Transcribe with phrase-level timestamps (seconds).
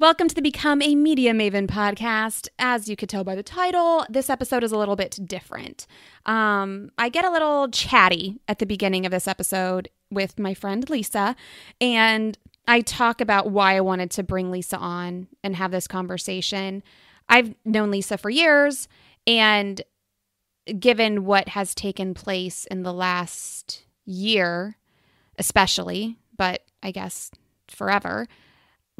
[0.00, 2.48] Welcome to the Become a Media Maven podcast.
[2.58, 5.86] As you could tell by the title, this episode is a little bit different.
[6.24, 10.88] Um, I get a little chatty at the beginning of this episode with my friend
[10.88, 11.36] Lisa,
[11.82, 16.82] and I talk about why I wanted to bring Lisa on and have this conversation.
[17.28, 18.88] I've known Lisa for years,
[19.26, 19.82] and
[20.78, 24.78] given what has taken place in the last year,
[25.36, 27.30] especially, but I guess
[27.68, 28.28] forever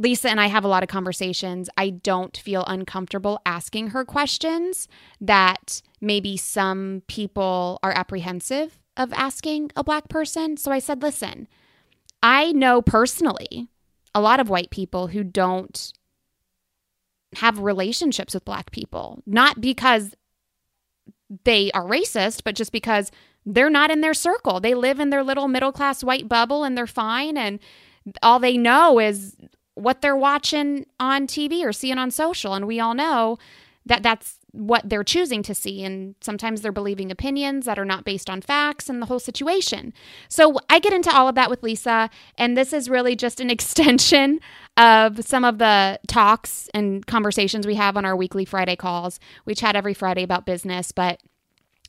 [0.01, 1.69] Lisa and I have a lot of conversations.
[1.77, 4.89] I don't feel uncomfortable asking her questions
[5.21, 10.57] that maybe some people are apprehensive of asking a black person.
[10.57, 11.47] So I said, listen,
[12.23, 13.69] I know personally
[14.15, 15.93] a lot of white people who don't
[17.37, 20.15] have relationships with black people, not because
[21.45, 23.13] they are racist, but just because
[23.45, 24.61] they're not in their circle.
[24.61, 27.37] They live in their little middle class white bubble and they're fine.
[27.37, 27.61] And
[28.23, 29.37] all they know is
[29.75, 32.55] what they're watching on TV or seeing on social.
[32.55, 33.39] And we all know
[33.87, 35.85] that that's what they're choosing to see.
[35.85, 39.93] And sometimes they're believing opinions that are not based on facts and the whole situation.
[40.29, 42.11] So I get into all of that with Lisa.
[42.37, 44.41] And this is really just an extension
[44.77, 49.21] of some of the talks and conversations we have on our weekly Friday calls.
[49.45, 51.21] We chat every Friday about business, but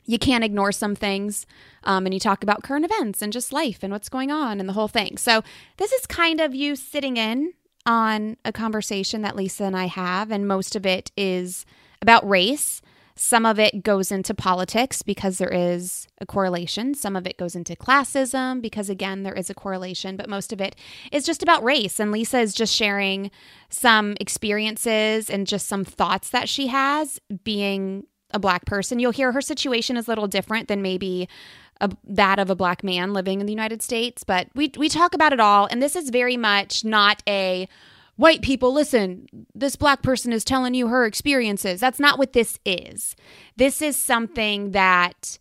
[0.06, 1.46] you can't ignore some things.
[1.84, 4.68] Um, and you talk about current events and just life and what's going on and
[4.68, 5.18] the whole thing.
[5.18, 5.44] So,
[5.78, 7.54] this is kind of you sitting in
[7.86, 11.66] on a conversation that Lisa and I have, and most of it is
[12.02, 12.82] about race.
[13.16, 16.96] Some of it goes into politics because there is a correlation.
[16.96, 20.18] Some of it goes into classism because, again, there is a correlation.
[20.18, 20.76] But most of it
[21.12, 22.00] is just about race.
[22.00, 23.30] And Lisa is just sharing
[23.70, 29.00] some experiences and just some thoughts that she has being a black person.
[29.00, 31.28] You'll hear her situation is a little different than maybe
[31.82, 35.14] a, that of a black man living in the United States, but we we talk
[35.14, 37.68] about it all, and this is very much not a
[38.16, 41.80] white people listen this black person is telling you her experiences.
[41.80, 43.16] That's not what this is.
[43.58, 45.40] This is something that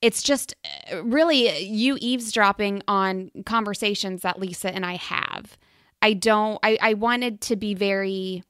[0.00, 0.54] it's just
[0.92, 5.58] uh, really you eavesdropping on conversations that lisa and i have.
[6.00, 8.44] I don't i, I wanted to be very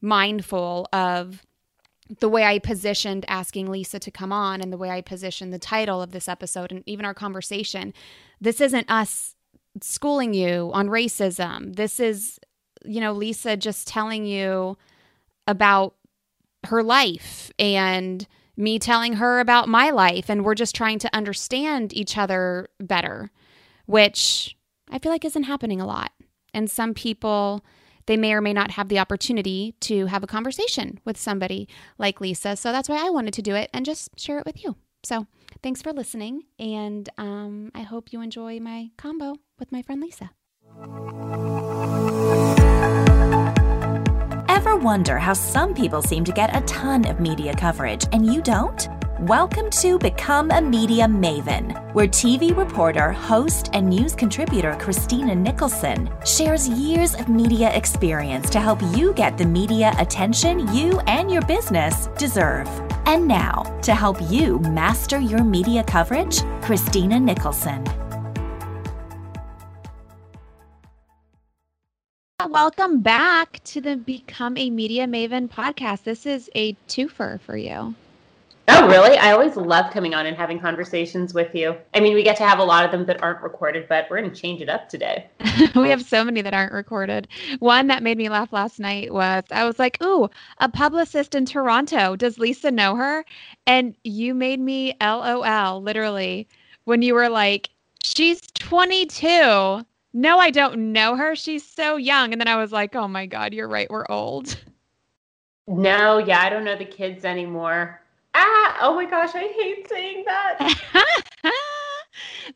[0.00, 1.44] mindful of
[2.20, 5.58] the way I positioned asking Lisa to come on and the way I positioned the
[5.58, 7.92] title of this episode and even our conversation.
[8.40, 9.34] This isn't us
[9.82, 11.76] schooling you on racism.
[11.76, 12.38] This is,
[12.84, 14.76] you know, Lisa just telling you
[15.46, 15.94] about
[16.66, 18.26] her life and
[18.56, 20.28] me telling her about my life.
[20.28, 23.30] And we're just trying to understand each other better,
[23.86, 24.56] which
[24.90, 26.12] I feel like isn't happening a lot.
[26.54, 27.64] And some people
[28.08, 32.20] they may or may not have the opportunity to have a conversation with somebody like
[32.20, 32.56] Lisa.
[32.56, 34.76] So that's why I wanted to do it and just share it with you.
[35.04, 35.26] So
[35.62, 36.44] thanks for listening.
[36.58, 40.30] And um, I hope you enjoy my combo with my friend Lisa.
[44.48, 48.40] Ever wonder how some people seem to get a ton of media coverage and you
[48.40, 48.97] don't?
[49.22, 56.08] Welcome to Become a Media Maven, where TV reporter, host, and news contributor Christina Nicholson
[56.24, 61.42] shares years of media experience to help you get the media attention you and your
[61.42, 62.68] business deserve.
[63.06, 67.84] And now, to help you master your media coverage, Christina Nicholson.
[72.48, 76.04] Welcome back to the Become a Media Maven podcast.
[76.04, 77.96] This is a twofer for you.
[78.78, 79.16] Oh, really?
[79.16, 81.74] I always love coming on and having conversations with you.
[81.94, 84.20] I mean, we get to have a lot of them that aren't recorded, but we're
[84.20, 85.26] going to change it up today.
[85.74, 87.28] we have so many that aren't recorded.
[87.60, 91.46] One that made me laugh last night was I was like, Ooh, a publicist in
[91.46, 92.14] Toronto.
[92.14, 93.24] Does Lisa know her?
[93.66, 96.46] And you made me LOL, literally,
[96.84, 97.70] when you were like,
[98.02, 99.26] She's 22.
[100.12, 101.34] No, I don't know her.
[101.34, 102.32] She's so young.
[102.32, 103.88] And then I was like, Oh my God, you're right.
[103.88, 104.58] We're old.
[105.66, 108.02] No, yeah, I don't know the kids anymore.
[108.40, 110.74] Ah, oh my gosh, I hate saying that.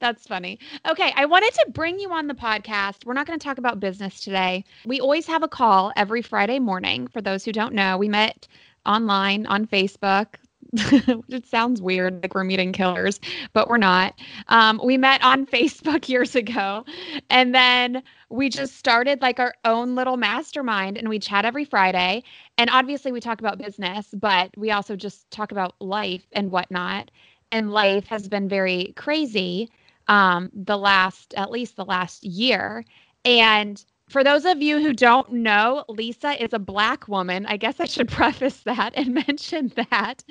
[0.00, 0.60] That's funny.
[0.88, 3.04] Okay, I wanted to bring you on the podcast.
[3.04, 4.65] We're not going to talk about business today.
[4.87, 7.09] We always have a call every Friday morning.
[7.09, 8.47] For those who don't know, we met
[8.86, 10.36] online on Facebook.
[10.74, 13.21] it sounds weird, like we're meeting killers,
[13.53, 14.15] but we're not.
[14.48, 16.84] Um, we met on Facebook years ago,
[17.28, 22.22] and then we just started like our own little mastermind, and we chat every Friday.
[22.59, 27.10] And obviously, we talk about business, but we also just talk about life and whatnot.
[27.51, 29.71] And life has been very crazy
[30.09, 32.84] um, the last, at least the last year.
[33.25, 37.47] And for those of you who don't know, Lisa is a black woman.
[37.47, 40.22] I guess I should preface that and mention that.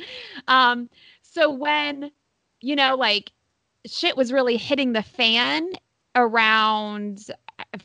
[0.47, 0.89] Um,
[1.21, 2.11] so when,
[2.61, 3.31] you know, like
[3.85, 5.71] shit was really hitting the fan
[6.15, 7.25] around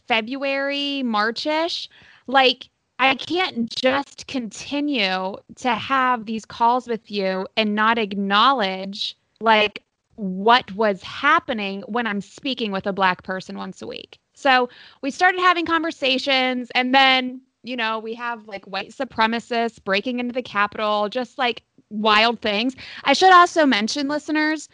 [0.06, 1.88] February, Marchish,
[2.27, 9.82] like I can't just continue to have these calls with you and not acknowledge like
[10.16, 14.19] what was happening when I'm speaking with a black person once a week.
[14.34, 14.69] So
[15.02, 20.32] we started having conversations and then, you know, we have like white supremacists breaking into
[20.32, 22.75] the Capitol, just like wild things.
[23.04, 24.69] I should also mention, listeners,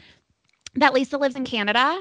[0.76, 2.00] that Lisa lives in Canada.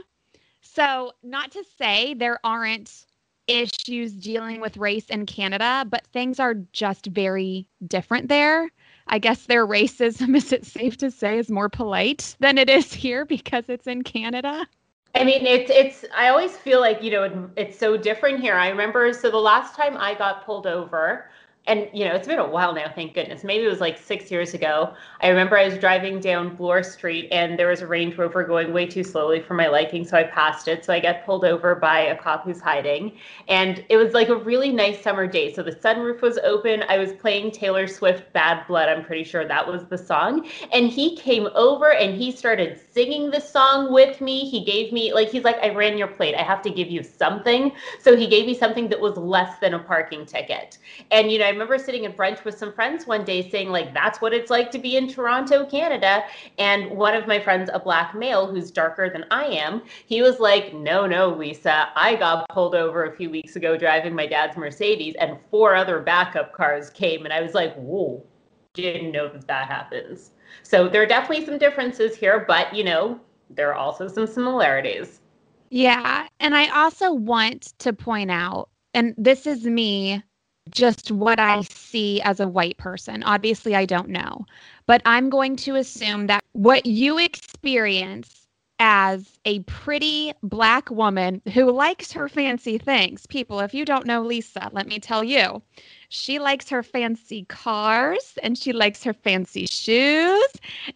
[0.61, 3.05] So, not to say there aren't
[3.51, 8.69] issues dealing with race in Canada, but things are just very different there.
[9.07, 12.93] I guess their racism, is it safe to say, is more polite than it is
[12.93, 14.67] here because it's in Canada?
[15.13, 16.05] I mean, it's it's.
[16.15, 18.55] I always feel like you know it's so different here.
[18.55, 21.29] I remember so the last time I got pulled over,
[21.67, 23.43] and you know it's been a while now thank goodness.
[23.43, 24.93] Maybe it was like six years ago.
[25.21, 28.73] I remember i was driving down bloor street and there was a range rover going
[28.73, 30.83] way too slowly for my liking so i passed it.
[30.83, 33.13] So i got pulled over by a cop who's hiding.
[33.47, 35.53] And it was like a really nice summer day.
[35.53, 36.83] So the sunroof was open.
[36.89, 40.47] I was playing taylor swift bad blood i'm pretty sure that was the song.
[40.73, 44.49] And he came over and he started singing the song with me.
[44.49, 46.33] He gave me like he's like i ran your plate.
[46.33, 47.71] I have to give you something.
[47.99, 50.79] So he gave me something that was less than a parking ticket.
[51.11, 53.93] And you know I remember sitting in brunch with some friends one day saying, like,
[53.93, 56.23] that's what it's like to be in Toronto, Canada.
[56.57, 60.39] And one of my friends, a black male who's darker than I am, he was
[60.39, 64.55] like, no, no, Lisa, I got pulled over a few weeks ago driving my dad's
[64.55, 67.25] Mercedes, and four other backup cars came.
[67.25, 68.23] And I was like, whoa,
[68.73, 70.31] didn't know that that happens.
[70.63, 73.19] So there are definitely some differences here, but, you know,
[73.49, 75.19] there are also some similarities.
[75.69, 76.27] Yeah.
[76.39, 80.23] And I also want to point out, and this is me
[80.69, 83.23] just what I see as a white person.
[83.23, 84.45] Obviously, I don't know,
[84.85, 88.41] but I'm going to assume that what you experience
[88.79, 93.27] as a pretty black woman who likes her fancy things.
[93.27, 95.61] People, if you don't know Lisa, let me tell you,
[96.09, 100.49] she likes her fancy cars and she likes her fancy shoes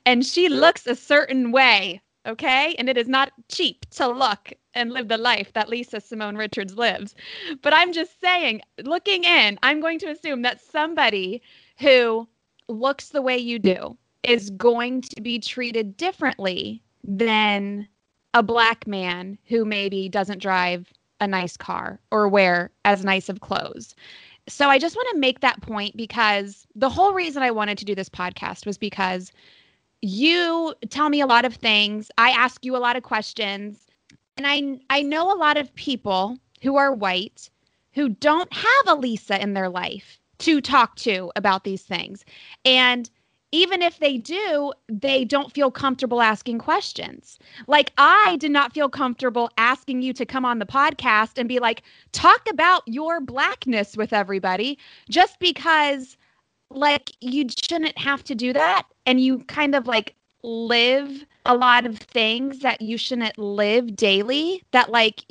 [0.04, 2.02] and she looks a certain way.
[2.25, 2.75] Okay.
[2.80, 6.75] And it is not cheap to look and live the life that Lisa Simone Richards
[6.75, 7.16] lives.
[7.62, 11.42] But I'm just saying, looking in, I'm going to assume that somebody
[11.80, 12.27] who
[12.68, 17.88] looks the way you do is going to be treated differently than
[18.33, 23.39] a black man who maybe doesn't drive a nice car or wear as nice of
[23.39, 23.95] clothes.
[24.48, 27.86] So I just want to make that point because the whole reason I wanted to
[27.86, 29.31] do this podcast was because
[30.01, 32.12] you tell me a lot of things.
[32.18, 33.88] I ask you a lot of questions
[34.38, 37.50] and I I know a lot of people who are white
[37.94, 42.25] who don't have a Lisa in their life to talk to about these things.
[42.65, 43.09] And
[43.51, 47.39] even if they do, they don't feel comfortable asking questions.
[47.68, 51.59] Like, I did not feel comfortable asking you to come on the podcast and be
[51.59, 54.77] like, talk about your blackness with everybody,
[55.09, 56.18] just because,
[56.70, 58.84] like, you shouldn't have to do that.
[59.06, 60.16] And you kind of like
[60.46, 65.24] live a lot of things that you shouldn't live daily that like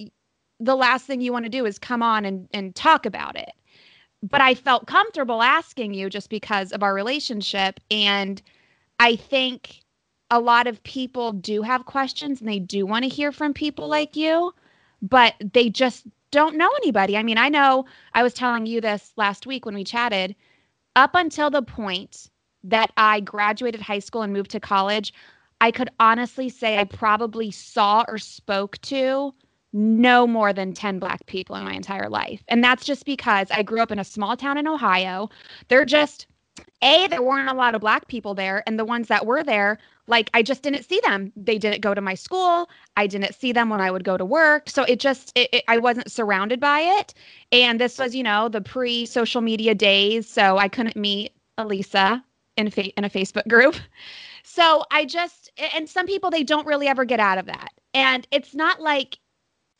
[0.60, 3.50] the last thing you want to do is come on and, and talk about it
[4.22, 8.42] but i felt comfortable asking you just because of our relationship and
[8.98, 9.80] i think
[10.30, 13.86] a lot of people do have questions and they do want to hear from people
[13.88, 14.52] like you
[15.02, 17.84] but they just don't know anybody i mean i know
[18.14, 20.34] i was telling you this last week when we chatted
[20.96, 22.30] up until the point
[22.64, 25.12] that I graduated high school and moved to college,
[25.60, 29.34] I could honestly say I probably saw or spoke to
[29.72, 32.42] no more than 10 black people in my entire life.
[32.48, 35.28] And that's just because I grew up in a small town in Ohio.
[35.68, 36.26] They're just
[36.82, 39.78] a there weren't a lot of black people there and the ones that were there
[40.06, 43.52] like i just didn't see them they didn't go to my school i didn't see
[43.52, 46.60] them when i would go to work so it just it, it, i wasn't surrounded
[46.60, 47.14] by it
[47.52, 51.64] and this was you know the pre social media days so i couldn't meet a
[51.64, 52.24] Lisa
[52.56, 53.76] in, fa- in a Facebook group.
[54.46, 57.70] So I just, and some people, they don't really ever get out of that.
[57.94, 59.18] And it's not like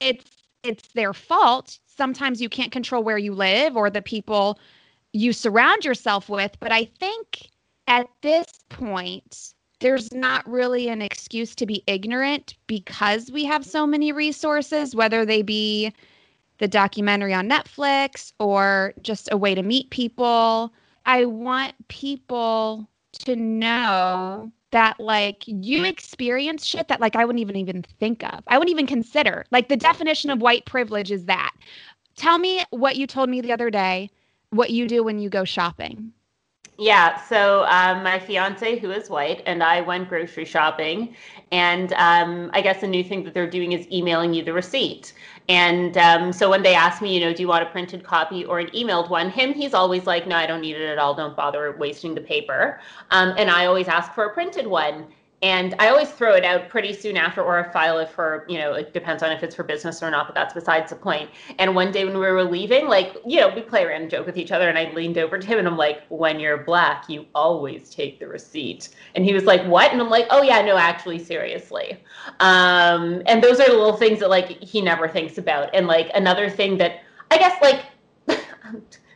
[0.01, 0.25] it's,
[0.63, 1.79] it's their fault.
[1.87, 4.59] Sometimes you can't control where you live or the people
[5.15, 6.53] you surround yourself with.
[6.61, 7.49] But I think
[7.87, 13.87] at this point, there's not really an excuse to be ignorant because we have so
[13.87, 15.93] many resources, whether they be
[16.59, 20.73] the documentary on Netflix or just a way to meet people
[21.07, 22.89] I want people
[23.21, 28.43] to know that like you experience shit that like I wouldn't even even think of.
[28.49, 29.45] I wouldn't even consider.
[29.51, 31.53] Like the definition of white privilege is that.
[32.17, 34.11] Tell me what you told me the other day,
[34.55, 36.13] what you do when you go shopping.
[36.77, 41.15] Yeah, so um, my fiance, who is white, and I went grocery shopping.
[41.53, 45.13] And um, I guess a new thing that they're doing is emailing you the receipt.
[45.49, 48.45] And um, so when they ask me, you know, do you want a printed copy
[48.45, 49.31] or an emailed one?
[49.31, 51.15] Him, he's always like, no, I don't need it at all.
[51.15, 52.81] Don't bother wasting the paper.
[53.13, 55.07] Um, and I always ask for a printed one
[55.45, 58.57] and I always throw it out pretty soon after, or I file it for, you
[58.57, 61.29] know, it depends on if it's for business or not, but that's besides the point.
[61.59, 64.25] And one day when we were leaving, like, you know, we play around and joke
[64.25, 67.11] with each other, and I leaned over to him and I'm like, when you're black,
[67.11, 68.89] you always take the receipt.
[69.15, 69.93] And he was like, what?
[69.93, 72.03] And I'm like, oh, yeah, no, actually, seriously.
[72.41, 75.69] Um, and those are the little things that, like, he never thinks about.
[75.75, 77.83] And, like, another thing that I guess, like,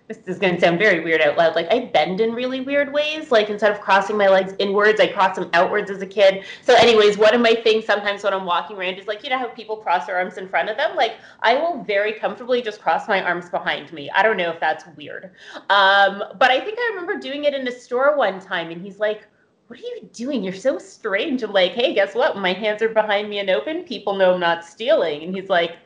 [0.09, 1.55] this is going to sound very weird out loud.
[1.55, 3.31] Like I bend in really weird ways.
[3.31, 6.45] Like instead of crossing my legs inwards, I cross them outwards as a kid.
[6.63, 9.39] So, anyways, one of my things sometimes when I'm walking around is like, you know
[9.39, 10.97] how people cross their arms in front of them?
[10.97, 14.11] Like I will very comfortably just cross my arms behind me.
[14.11, 15.31] I don't know if that's weird.
[15.69, 18.99] Um, but I think I remember doing it in a store one time and he's
[18.99, 19.27] like,
[19.67, 20.43] what are you doing?
[20.43, 21.43] You're so strange.
[21.43, 22.39] I'm like, hey, guess what?
[22.39, 25.23] My hands are behind me and open, people know I'm not stealing.
[25.23, 25.77] And he's like,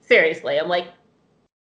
[0.00, 0.60] seriously.
[0.60, 0.86] I'm like,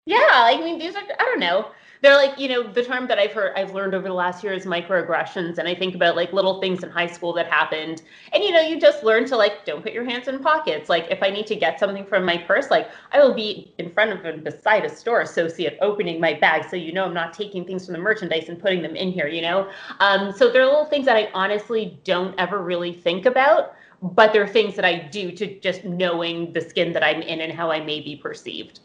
[0.04, 1.68] yeah, I mean, these are, I don't know
[2.04, 4.52] they're like you know the term that i've heard i've learned over the last year
[4.52, 8.02] is microaggressions and i think about like little things in high school that happened
[8.34, 10.90] and you know you just learn to like don't put your hands in pockets.
[10.90, 13.90] Like if i need to get something from my purse like i will be in
[13.90, 17.32] front of and beside a store associate opening my bag so you know i'm not
[17.32, 19.70] taking things from the merchandise and putting them in here you know?
[20.00, 24.34] Um, so there are little things that i honestly don't ever really think about but
[24.34, 27.52] there are things that i do to just knowing the skin that i'm in and
[27.52, 28.80] how i may be perceived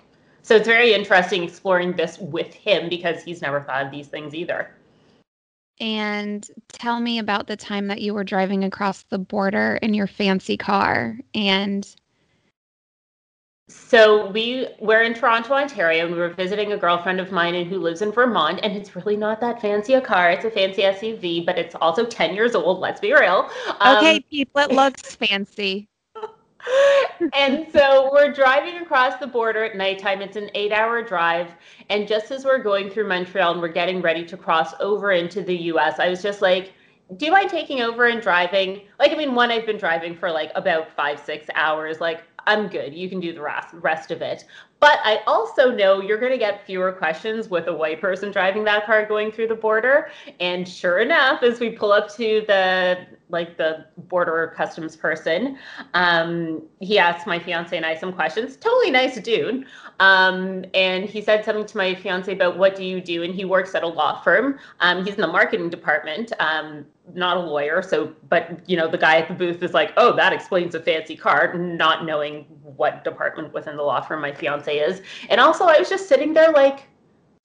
[0.49, 4.33] so it's very interesting exploring this with him because he's never thought of these things
[4.33, 4.71] either.
[5.79, 10.07] And tell me about the time that you were driving across the border in your
[10.07, 11.87] fancy car and
[13.67, 17.77] so we were in Toronto, Ontario, and we were visiting a girlfriend of mine who
[17.77, 20.31] lives in Vermont, and it's really not that fancy a car.
[20.31, 23.47] It's a fancy SUV, but it's also 10 years old, let's be real.
[23.79, 25.87] Um, okay, people, it looks fancy
[27.33, 30.21] and so we're driving across the border at nighttime.
[30.21, 31.51] It's an eight hour drive.
[31.89, 35.41] And just as we're going through Montreal and we're getting ready to cross over into
[35.41, 36.73] the US, I was just like,
[37.17, 38.81] do you mind taking over and driving?
[38.99, 41.99] Like, I mean, one, I've been driving for like about five, six hours.
[41.99, 42.93] Like, I'm good.
[42.93, 44.45] You can do the rest, rest of it.
[44.79, 48.63] But I also know you're going to get fewer questions with a white person driving
[48.65, 50.09] that car going through the border.
[50.39, 55.57] And sure enough, as we pull up to the like the border customs person.
[55.93, 58.57] Um, he asked my fiance and I some questions.
[58.57, 59.65] Totally nice dude.
[59.99, 63.23] Um, and he said something to my fiance about what do you do?
[63.23, 64.59] And he works at a law firm.
[64.79, 66.85] Um, he's in the marketing department, um,
[67.15, 67.81] not a lawyer.
[67.81, 70.79] So, but you know, the guy at the booth is like, oh, that explains a
[70.79, 75.01] fancy car, not knowing what department within the law firm my fiance is.
[75.29, 76.88] And also, I was just sitting there like,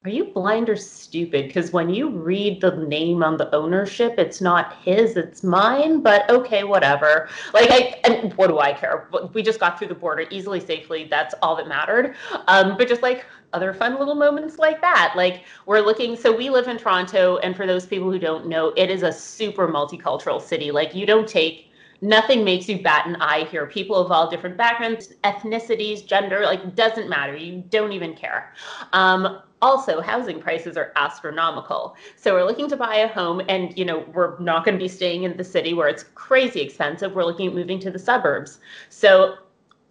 [0.04, 1.46] are you blind or stupid?
[1.46, 6.02] Because when you read the name on the ownership, it's not his, it's mine.
[6.02, 7.30] But okay, whatever.
[7.54, 9.08] Like, I and what do I care?
[9.32, 11.06] We just got through the border easily, safely.
[11.08, 12.16] That's all that mattered.
[12.48, 15.14] Um, but just like other fun little moments like that.
[15.16, 16.16] Like we're looking.
[16.16, 19.12] So we live in Toronto, and for those people who don't know, it is a
[19.12, 20.70] super multicultural city.
[20.70, 21.70] Like you don't take
[22.02, 23.66] nothing makes you bat an eye here.
[23.66, 27.34] People of all different backgrounds, ethnicities, gender, like doesn't matter.
[27.34, 28.52] You don't even care.
[28.92, 31.96] Um, also housing prices are astronomical.
[32.16, 34.88] So we're looking to buy a home and you know we're not going to be
[34.88, 37.14] staying in the city where it's crazy expensive.
[37.14, 38.60] We're looking at moving to the suburbs.
[38.90, 39.36] So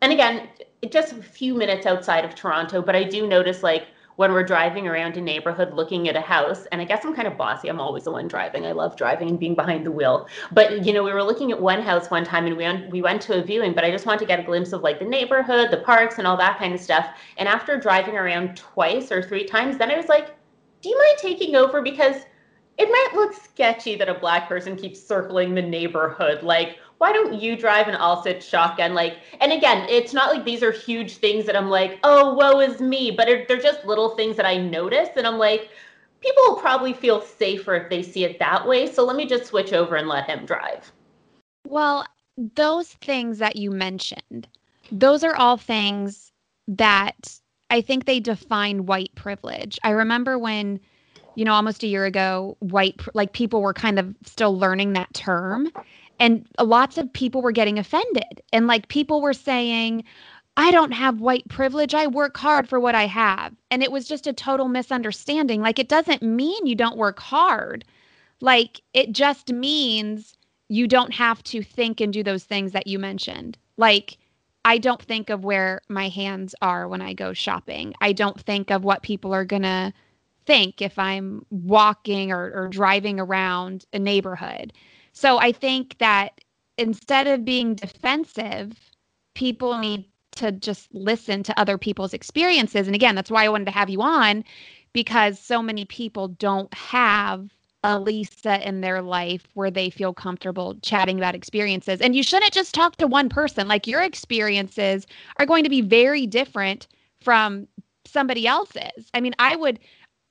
[0.01, 0.49] and again
[0.91, 4.87] just a few minutes outside of toronto but i do notice like when we're driving
[4.87, 7.79] around a neighborhood looking at a house and i guess i'm kind of bossy i'm
[7.79, 10.27] always the one driving i love driving and being behind the wheel.
[10.51, 13.01] But you know we were looking at one house one time and we went, we
[13.01, 15.05] went to a viewing but i just wanted to get a glimpse of like the
[15.05, 17.07] neighborhood the parks and all that kind of stuff.
[17.37, 20.35] And after driving around twice or three times then i was like
[20.83, 21.81] do you mind taking over?
[21.81, 22.17] Because
[22.77, 27.33] it might look sketchy that a black person keeps circling the neighborhood like why don't
[27.33, 28.93] you drive and I'll sit shotgun?
[28.93, 32.61] Like, and again, it's not like these are huge things that I'm like, oh, woe
[32.61, 35.09] is me, but they're just little things that I notice.
[35.17, 35.69] And I'm like,
[36.21, 38.89] people will probably feel safer if they see it that way.
[38.89, 40.93] So let me just switch over and let him drive.
[41.67, 42.05] Well,
[42.37, 44.47] those things that you mentioned,
[44.89, 46.31] those are all things
[46.69, 47.37] that
[47.69, 49.77] I think they define white privilege.
[49.83, 50.79] I remember when,
[51.35, 55.13] you know, almost a year ago, white, like people were kind of still learning that
[55.13, 55.69] term
[56.19, 60.03] and lots of people were getting offended and like people were saying
[60.55, 61.95] I don't have white privilege.
[61.95, 63.55] I work hard for what I have.
[63.71, 65.61] And it was just a total misunderstanding.
[65.61, 67.85] Like, it doesn't mean you don't work hard.
[68.39, 70.35] Like, it just means
[70.69, 73.57] you don't have to think and do those things that you mentioned.
[73.77, 74.19] Like,
[74.63, 77.95] I don't think of where my hands are when I go shopping.
[77.99, 79.91] I don't think of what people are going to
[80.45, 84.71] think if I'm walking or, or driving around a neighborhood.
[85.13, 86.41] So I think that
[86.77, 88.73] instead of being defensive,
[89.35, 90.05] people need
[90.35, 92.87] to just listen to other people's experiences.
[92.87, 94.43] And again, that's why I wanted to have you on
[94.91, 97.49] because so many people don't have
[97.83, 101.99] a Lisa in their life where they feel comfortable chatting about experiences.
[101.99, 103.67] And you shouldn't just talk to one person.
[103.67, 105.05] Like your experiences
[105.37, 106.87] are going to be very different
[107.21, 107.67] from
[108.05, 109.09] somebody else's.
[109.13, 109.79] I mean, I would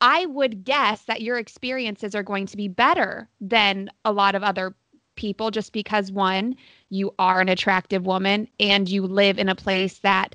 [0.02, 4.42] I would guess that your experiences are going to be better than a lot of
[4.42, 4.74] other
[5.14, 6.56] people just because one,
[6.90, 10.34] you are an attractive woman and you live in a place that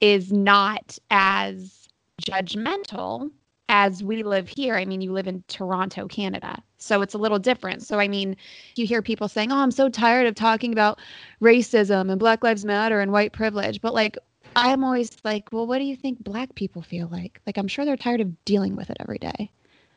[0.00, 1.88] is not as
[2.22, 3.30] judgmental
[3.68, 4.76] as we live here.
[4.76, 6.62] I mean, you live in Toronto, Canada.
[6.78, 7.82] So it's a little different.
[7.82, 8.34] So, I mean,
[8.76, 10.98] you hear people saying, Oh, I'm so tired of talking about
[11.42, 13.80] racism and Black Lives Matter and white privilege.
[13.82, 14.16] But, like,
[14.56, 17.40] I'm always like, Well, what do you think Black people feel like?
[17.46, 19.52] Like, I'm sure they're tired of dealing with it every day.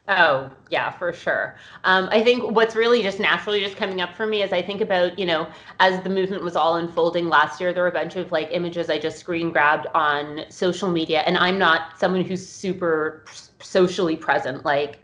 [0.07, 1.55] Oh, yeah, for sure.
[1.83, 4.81] Um, I think what's really just naturally just coming up for me is I think
[4.81, 5.47] about, you know,
[5.79, 8.91] as the movement was all unfolding last year, there were a bunch of like images
[8.91, 11.21] I just screen grabbed on social media.
[11.21, 13.23] And I'm not someone who's super
[13.59, 14.63] socially present.
[14.63, 14.99] Like,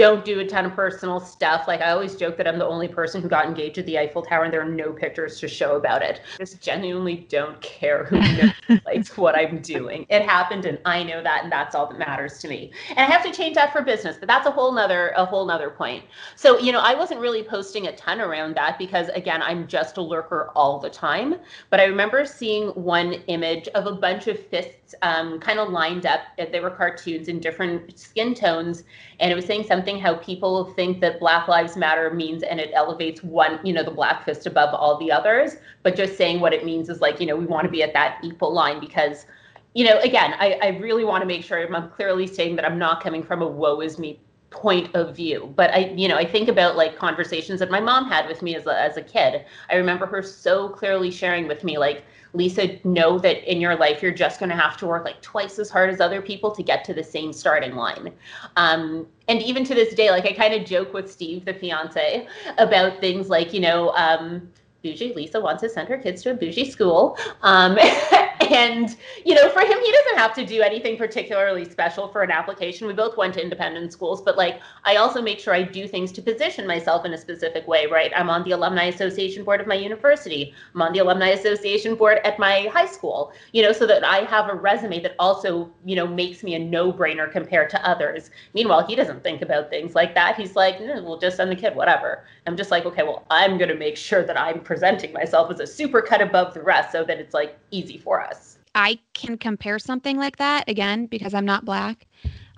[0.00, 1.68] don't do a ton of personal stuff.
[1.68, 4.22] Like I always joke that I'm the only person who got engaged at the Eiffel
[4.22, 6.22] Tower and there are no pictures to show about it.
[6.38, 8.18] Just genuinely don't care who
[8.68, 10.06] knows like what I'm doing.
[10.08, 12.72] It happened and I know that and that's all that matters to me.
[12.88, 15.44] And I have to change that for business, but that's a whole nother a whole
[15.44, 16.02] nother point.
[16.34, 19.98] So, you know, I wasn't really posting a ton around that because again, I'm just
[19.98, 21.34] a lurker all the time.
[21.68, 26.06] But I remember seeing one image of a bunch of fists um, kind of lined
[26.06, 26.20] up.
[26.38, 28.84] They were cartoons in different skin tones
[29.20, 32.70] and it was saying something how people think that Black Lives Matter means and it
[32.74, 36.52] elevates one, you know, the black fist above all the others, but just saying what
[36.52, 39.26] it means is like, you know, we want to be at that equal line because,
[39.74, 42.78] you know, again, I, I really want to make sure I'm clearly saying that I'm
[42.78, 44.20] not coming from a woe is me
[44.50, 48.08] point of view but i you know i think about like conversations that my mom
[48.08, 49.44] had with me as a, as a kid.
[49.70, 54.02] I remember her so clearly sharing with me like Lisa, know that in your life
[54.02, 56.62] you're just going to have to work like twice as hard as other people to
[56.62, 58.12] get to the same starting line.
[58.56, 62.26] Um, and even to this day, like I kind of joke with Steve, the fiance,
[62.58, 64.50] about things like, you know, um,
[64.82, 67.16] bougie Lisa wants to send her kids to a bougie school.
[67.42, 67.78] Um,
[68.50, 72.30] and, you know, for him, he doesn't have to do anything particularly special for an
[72.30, 72.86] application.
[72.86, 76.10] We both went to independent schools, but like, I also make sure I do things
[76.12, 78.12] to position myself in a specific way, right?
[78.16, 82.18] I'm on the Alumni Association board of my university, I'm on the Alumni Association board
[82.24, 85.96] at my high school, you know, so that I have a resume that also, you
[85.96, 88.30] know, makes me a no brainer compared to others.
[88.54, 90.36] Meanwhile, he doesn't think about things like that.
[90.36, 92.24] He's like, eh, we'll just send the kid, whatever.
[92.46, 95.58] I'm just like, okay, well, I'm going to make sure that I'm presenting myself as
[95.58, 98.56] a super cut above the rest so that it's like easy for us.
[98.76, 102.06] I can compare something like that again because I'm not black.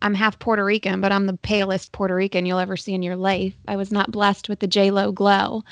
[0.03, 3.17] I'm half Puerto Rican, but I'm the palest Puerto Rican you'll ever see in your
[3.17, 3.55] life.
[3.67, 5.63] I was not blessed with the J Lo glow.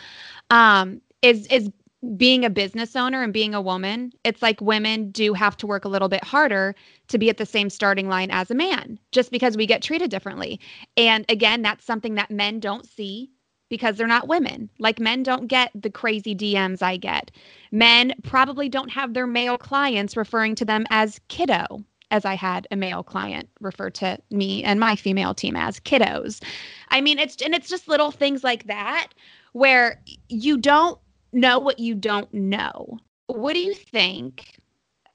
[0.48, 1.70] Um, is is
[2.16, 5.84] being a business owner and being a woman, it's like women do have to work
[5.84, 6.74] a little bit harder
[7.08, 10.10] to be at the same starting line as a man, just because we get treated
[10.10, 10.58] differently.
[10.96, 13.30] And again, that's something that men don't see
[13.70, 14.68] because they're not women.
[14.78, 17.30] Like men don't get the crazy DMs I get.
[17.72, 22.66] Men probably don't have their male clients referring to them as kiddo, as I had
[22.70, 26.42] a male client refer to me and my female team as kiddos.
[26.90, 29.08] I mean, it's and it's just little things like that
[29.52, 30.98] where you don't
[31.32, 32.98] know what you don't know.
[33.28, 34.56] What do you think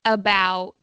[0.06, 0.76] about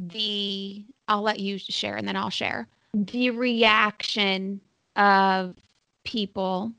[0.00, 2.68] the I'll let you share and then I'll share.
[2.94, 4.60] The reaction
[4.94, 5.56] of
[6.04, 6.72] people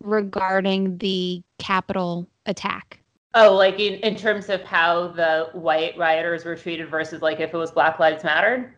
[0.00, 3.00] regarding the Capitol attack?
[3.34, 7.52] Oh, like in, in terms of how the white rioters were treated versus like if
[7.52, 8.74] it was Black Lives Mattered?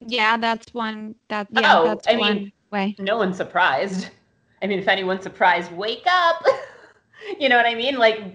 [0.00, 2.94] Yeah, that's one that yeah, oh, that's I one mean, way.
[2.98, 4.10] No one's surprised.
[4.62, 6.44] I mean, if anyone's surprised, wake up.
[7.40, 7.96] you know what I mean?
[7.96, 8.34] Like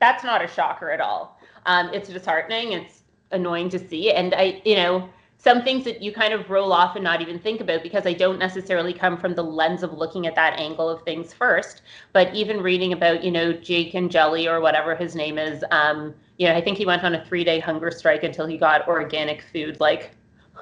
[0.00, 1.38] that's not a shocker at all.
[1.66, 2.72] Um, it's disheartening.
[2.72, 4.12] It's annoying to see.
[4.12, 5.08] And I, you know,
[5.42, 8.12] some things that you kind of roll off and not even think about because I
[8.12, 11.80] don't necessarily come from the lens of looking at that angle of things first.
[12.12, 16.46] But even reading about, you know, Jake Angeli or whatever his name is, um, you
[16.46, 19.40] know, I think he went on a three day hunger strike until he got organic
[19.50, 19.80] food.
[19.80, 20.10] Like,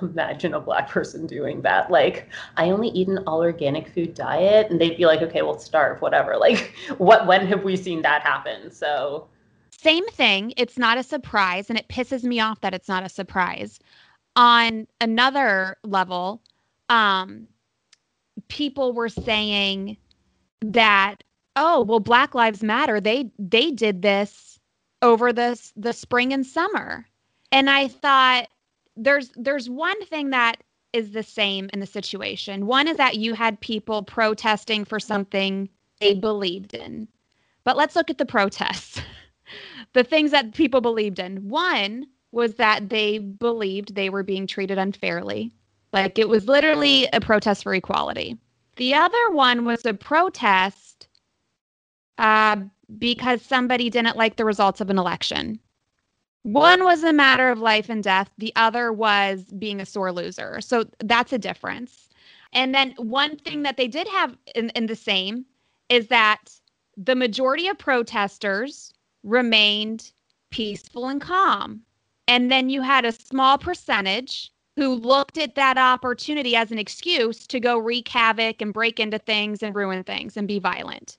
[0.00, 1.90] imagine a black person doing that.
[1.90, 4.70] Like, I only eat an all organic food diet.
[4.70, 6.36] And they'd be like, okay, well, starve, whatever.
[6.38, 8.70] Like, what, when have we seen that happen?
[8.70, 9.26] So,
[9.72, 10.54] same thing.
[10.56, 11.68] It's not a surprise.
[11.68, 13.80] And it pisses me off that it's not a surprise
[14.38, 16.40] on another level,
[16.88, 17.48] um,
[18.46, 19.96] people were saying
[20.60, 21.24] that,
[21.56, 24.60] oh, well, Black Lives Matter, they they did this
[25.02, 27.04] over this the spring and summer.
[27.50, 28.46] And I thought
[28.96, 32.66] there's there's one thing that is the same in the situation.
[32.66, 35.68] One is that you had people protesting for something
[36.00, 37.08] they believed in.
[37.64, 39.02] But let's look at the protests.
[39.94, 41.48] the things that people believed in.
[41.48, 45.52] One was that they believed they were being treated unfairly.
[45.92, 48.36] Like it was literally a protest for equality.
[48.76, 51.08] The other one was a protest
[52.18, 52.56] uh,
[52.98, 55.58] because somebody didn't like the results of an election.
[56.42, 60.60] One was a matter of life and death, the other was being a sore loser.
[60.60, 62.08] So that's a difference.
[62.52, 65.44] And then one thing that they did have in, in the same
[65.88, 66.38] is that
[66.96, 70.12] the majority of protesters remained
[70.50, 71.82] peaceful and calm.
[72.28, 77.46] And then you had a small percentage who looked at that opportunity as an excuse
[77.48, 81.18] to go wreak havoc and break into things and ruin things and be violent.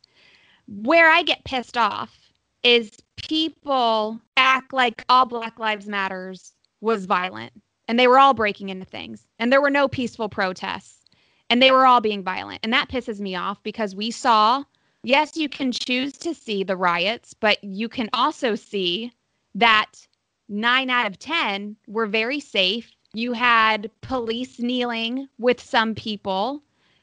[0.67, 2.32] Where I get pissed off
[2.63, 7.52] is people act like all Black Lives Matters was violent
[7.88, 11.06] and they were all breaking into things and there were no peaceful protests
[11.50, 12.60] and they were all being violent.
[12.63, 14.63] And that pisses me off because we saw,
[15.04, 19.12] yes, you can choose to see the riots, but you can also see
[19.56, 20.08] that
[20.49, 22.91] nine out of 10 were very safe.
[23.13, 26.62] You had police kneeling with some people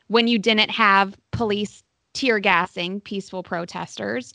[0.08, 1.82] when you didn't have police
[2.12, 4.34] tear gassing peaceful protesters.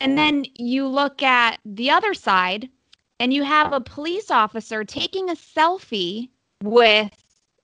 [0.00, 2.68] And then you look at the other side
[3.20, 6.28] and you have a police officer taking a selfie
[6.62, 7.12] with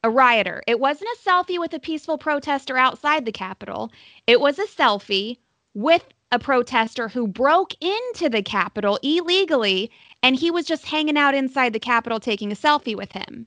[0.02, 0.62] a rioter.
[0.66, 3.92] It wasn't a selfie with a peaceful protester outside the Capitol,
[4.26, 5.38] it was a selfie
[5.74, 9.90] with a protester who broke into the Capitol illegally
[10.22, 13.46] and he was just hanging out inside the Capitol taking a selfie with him.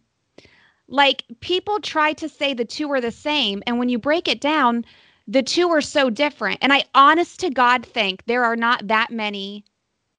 [0.88, 3.63] Like people try to say the two are the same.
[3.65, 4.86] And when you break it down,
[5.27, 6.59] the two are so different.
[6.62, 9.63] And I honest to God think there are not that many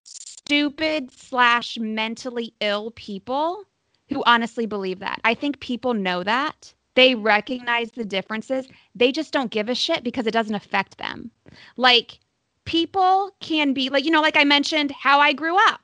[0.02, 3.64] stupid slash mentally ill people
[4.08, 5.20] who honestly believe that.
[5.24, 6.72] I think people know that.
[6.94, 8.68] They recognize the differences.
[8.94, 11.30] They just don't give a shit because it doesn't affect them.
[11.76, 12.20] Like
[12.64, 15.83] people can be like, you know, like I mentioned how I grew up.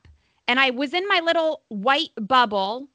[0.51, 2.89] And I was in my little white bubble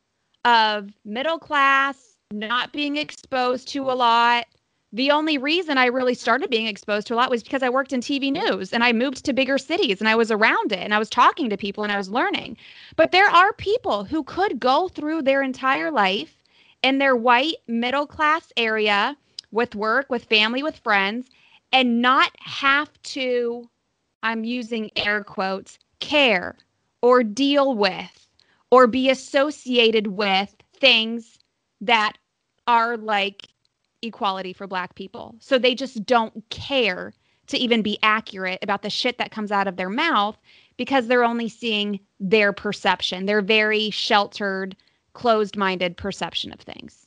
[0.43, 4.47] of middle class, not being exposed to a lot,
[4.91, 7.93] the only reason I really started being exposed to a lot was because I worked
[7.93, 10.93] in TV news and I moved to bigger cities and I was around it and
[10.93, 12.57] I was talking to people and I was learning.
[12.97, 16.43] But there are people who could go through their entire life
[16.83, 19.15] in their white middle class area
[19.51, 21.29] with work, with family, with friends,
[21.71, 23.69] and not have to,
[24.23, 26.57] I'm using air quotes, care
[27.05, 28.27] or deal with
[28.71, 31.37] or be associated with things
[31.79, 32.13] that
[32.65, 33.47] are like
[34.01, 35.35] equality for black people.
[35.39, 37.13] So they just don't care
[37.45, 40.35] to even be accurate about the shit that comes out of their mouth
[40.77, 44.75] because they're only seeing their perception, their very sheltered,
[45.13, 47.05] closed minded perception of things.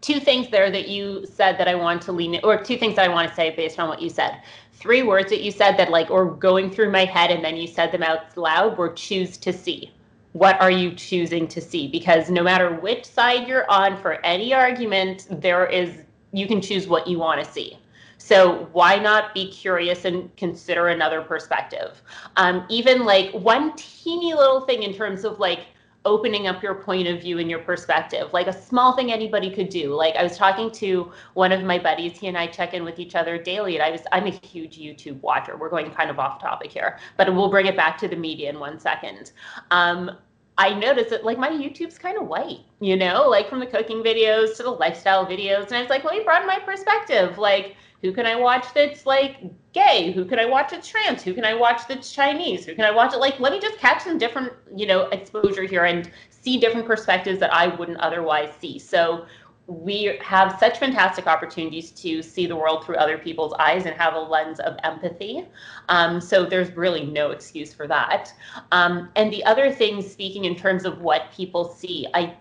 [0.00, 2.96] Two things there that you said that I want to lean in, or two things
[2.96, 4.40] that I want to say based on what you said.
[4.82, 7.66] Three words that you said that like or going through my head and then you
[7.66, 9.92] said them out loud were choose to see
[10.32, 11.88] what are you choosing to see?
[11.88, 15.98] Because no matter which side you're on for any argument, there is
[16.32, 17.78] you can choose what you want to see.
[18.16, 22.00] So why not be curious and consider another perspective?
[22.36, 25.66] Um, even like one teeny little thing in terms of like
[26.04, 29.68] opening up your point of view and your perspective, like a small thing anybody could
[29.68, 29.94] do.
[29.94, 32.98] Like I was talking to one of my buddies, he and I check in with
[32.98, 35.56] each other daily, and I was I'm a huge YouTube watcher.
[35.56, 38.50] We're going kind of off topic here, but we'll bring it back to the media
[38.50, 39.32] in one second.
[39.70, 40.10] Um,
[40.58, 44.02] I noticed that like my YouTube's kind of white, you know, like from the cooking
[44.02, 45.66] videos to the lifestyle videos.
[45.66, 47.38] And I was like, let me broaden my perspective.
[47.38, 49.36] Like, who can I watch that's like
[49.72, 50.12] gay?
[50.12, 51.22] Who can I watch that's trans?
[51.22, 52.66] Who can I watch that's Chinese?
[52.66, 53.18] Who can I watch it?
[53.18, 57.38] Like, let me just catch some different, you know, exposure here and see different perspectives
[57.38, 58.80] that I wouldn't otherwise see.
[58.80, 59.26] So
[59.68, 64.14] we have such fantastic opportunities to see the world through other people's eyes and have
[64.14, 65.46] a lens of empathy.
[65.88, 68.34] Um, so there's really no excuse for that.
[68.72, 72.36] Um, and the other thing, speaking in terms of what people see, I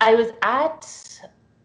[0.00, 1.20] I was at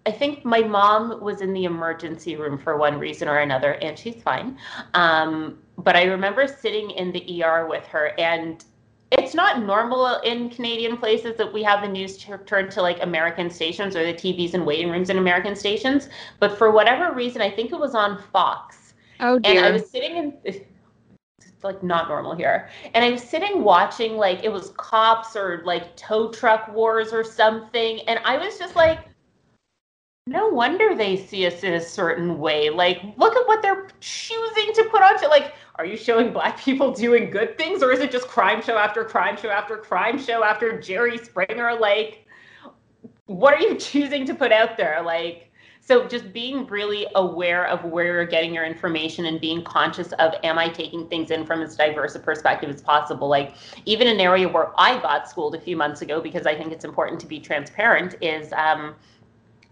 [0.06, 3.98] I think my mom was in the emergency room for one reason or another, and
[3.98, 4.58] she's fine.
[4.94, 8.64] Um, but I remember sitting in the ER with her, and
[9.12, 13.50] it's not normal in Canadian places that we have the news turned to like American
[13.50, 16.10] stations or the TVs and waiting rooms in American stations.
[16.40, 18.94] But for whatever reason, I think it was on Fox.
[19.20, 19.58] Oh dear.
[19.58, 20.34] And I was sitting in.
[21.56, 22.68] It's like not normal here.
[22.94, 27.24] And I was sitting watching like it was cops or like tow truck wars or
[27.24, 28.00] something.
[28.02, 29.00] And I was just like,
[30.26, 32.70] no wonder they see us in a certain way.
[32.70, 35.28] Like, look at what they're choosing to put onto.
[35.28, 38.78] Like, are you showing black people doing good things, or is it just crime show
[38.78, 41.78] after crime show after crime show after Jerry Springer?
[41.78, 42.26] Like,
[43.26, 45.02] what are you choosing to put out there?
[45.04, 50.14] Like, So just being really aware of where you're getting your information and being conscious
[50.14, 53.28] of am I taking things in from as diverse a perspective as possible?
[53.28, 53.56] Like
[53.86, 56.86] even an area where I got schooled a few months ago because I think it's
[56.86, 58.96] important to be transparent is um,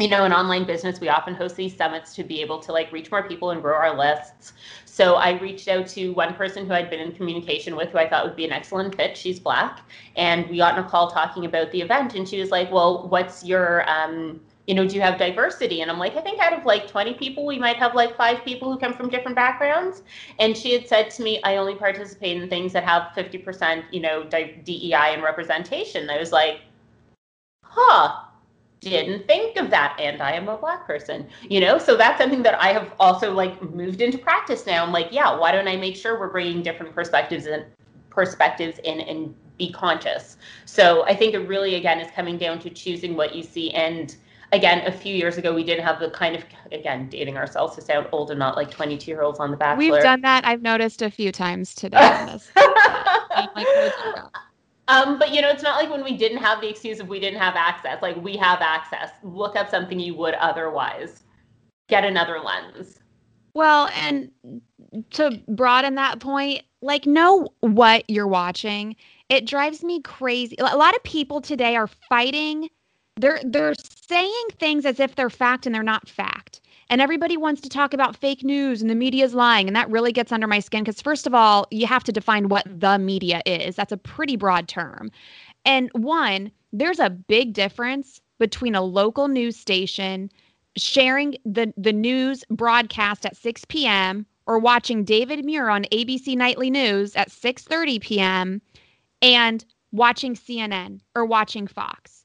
[0.02, 2.92] you know, in online business, we often host these summits to be able to like
[2.92, 4.54] reach more people and grow our lists.
[4.86, 8.10] So I reached out to one person who I'd been in communication with who I
[8.10, 9.16] thought would be an excellent fit.
[9.16, 9.82] She's black.
[10.16, 12.16] And we got in a call talking about the event.
[12.16, 15.82] And she was like, Well, what's your, um, you know, do you have diversity?
[15.82, 18.44] And I'm like, I think out of like 20 people, we might have like five
[18.44, 20.04] people who come from different backgrounds.
[20.40, 24.00] And she had said to me, I only participate in things that have 50%, you
[24.00, 26.10] know, DEI and representation.
[26.10, 26.62] I was like,
[27.64, 28.31] huh
[28.82, 31.78] didn't think of that and i am a black person you know?
[31.78, 34.84] So that's something that i have also like moved into practice now.
[34.84, 37.66] I'm like yeah why don't i make sure we're bringing different perspectives and
[38.10, 40.38] perspectives in and be conscious?
[40.66, 43.72] So i think it really again is coming down to choosing what you see.
[43.72, 44.16] And
[44.52, 47.82] again a few years ago we did have the kind of again dating ourselves to
[47.82, 49.78] sound old and not like 22 year olds on the bachelor.
[49.78, 50.44] We've done that.
[50.46, 52.00] I've noticed a few times today
[54.92, 57.20] um, but you know, it's not like when we didn't have the excuse of we
[57.20, 58.02] didn't have access.
[58.02, 59.12] Like we have access.
[59.24, 61.24] Look up something you would otherwise.
[61.88, 63.00] Get another lens.
[63.54, 64.32] Well, and
[65.12, 68.96] to broaden that point, like know what you're watching.
[69.30, 70.56] It drives me crazy.
[70.60, 72.70] A lot of people today are fighting.
[73.18, 73.74] They're they're
[74.08, 76.61] saying things as if they're fact and they're not fact
[76.92, 79.90] and everybody wants to talk about fake news and the media is lying and that
[79.90, 83.00] really gets under my skin because first of all you have to define what the
[83.00, 83.76] media is.
[83.76, 85.10] That's a pretty broad term.
[85.66, 90.30] And one there's a big difference between a local news station
[90.78, 96.70] sharing the the news broadcast at 6 p.m or watching david muir on abc nightly
[96.70, 98.62] news at 6.30 p.m
[99.22, 102.24] and watching cnn or watching fox.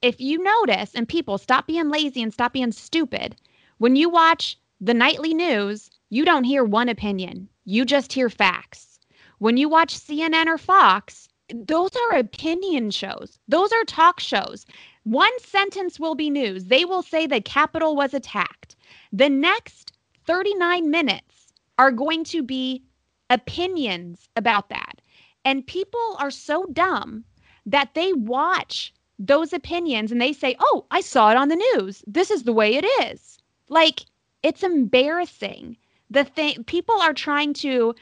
[0.00, 3.36] If you notice and people stop being lazy and stop being stupid
[3.82, 9.00] when you watch the nightly news, you don't hear one opinion, you just hear facts.
[9.38, 14.66] When you watch CNN or Fox, those are opinion shows, those are talk shows.
[15.02, 16.66] One sentence will be news.
[16.66, 18.76] They will say the Capitol was attacked.
[19.12, 19.90] The next
[20.28, 22.84] 39 minutes are going to be
[23.30, 25.00] opinions about that.
[25.44, 27.24] And people are so dumb
[27.66, 32.04] that they watch those opinions and they say, oh, I saw it on the news.
[32.06, 33.40] This is the way it is.
[33.72, 34.04] Like
[34.42, 35.78] it's embarrassing.
[36.10, 37.94] The thing people are trying to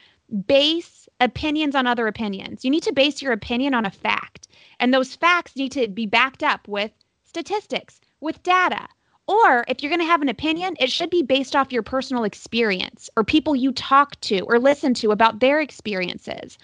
[0.46, 2.64] base opinions on other opinions.
[2.64, 4.48] You need to base your opinion on a fact.
[4.80, 6.90] And those facts need to be backed up with
[7.24, 8.88] statistics, with data.
[9.28, 12.24] Or if you're going to have an opinion, it should be based off your personal
[12.24, 16.58] experience or people you talk to or listen to about their experiences.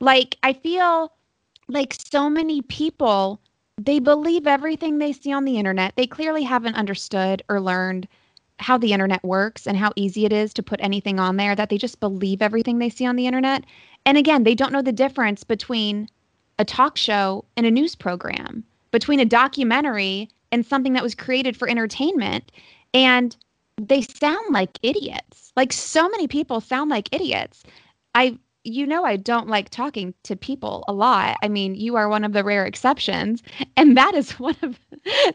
[0.00, 1.14] Like, I feel
[1.68, 3.40] like so many people,
[3.78, 5.96] they believe everything they see on the internet.
[5.96, 8.06] They clearly haven't understood or learned
[8.60, 11.70] how the internet works and how easy it is to put anything on there that
[11.70, 13.64] they just believe everything they see on the internet.
[14.06, 16.08] And again, they don't know the difference between
[16.58, 21.56] a talk show and a news program, between a documentary and something that was created
[21.56, 22.52] for entertainment.
[22.92, 23.36] And
[23.80, 25.52] they sound like idiots.
[25.56, 27.62] Like so many people sound like idiots.
[28.14, 31.36] I you know I don't like talking to people a lot.
[31.42, 33.42] I mean, you are one of the rare exceptions,
[33.76, 34.78] and that is one of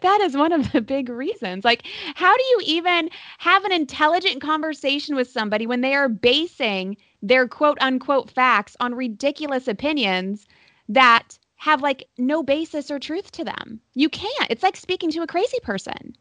[0.02, 1.66] that is one of the big reasons.
[1.66, 1.84] Like,
[2.16, 3.10] how do you even
[3.40, 8.94] have an intelligent conversation with somebody when they are basing their quote unquote facts on
[8.94, 10.46] ridiculous opinions
[10.90, 13.80] that have like no basis or truth to them?
[13.96, 14.52] You can't.
[14.52, 16.16] It's like speaking to a crazy person.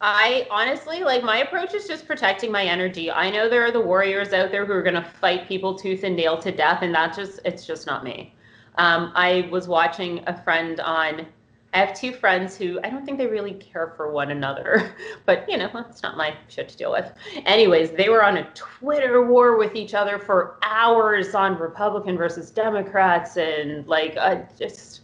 [0.00, 3.10] I honestly like my approach is just protecting my energy.
[3.10, 6.04] I know there are the warriors out there who are going to fight people tooth
[6.04, 8.34] and nail to death, and that just it's just not me.
[8.76, 11.26] Um, I was watching a friend on.
[11.72, 14.94] I have two friends who I don't think they really care for one another,
[15.26, 17.10] but you know, it's not my shit to deal with.
[17.46, 22.50] Anyways, they were on a Twitter war with each other for hours on Republican versus
[22.50, 25.00] Democrats, and like, uh, just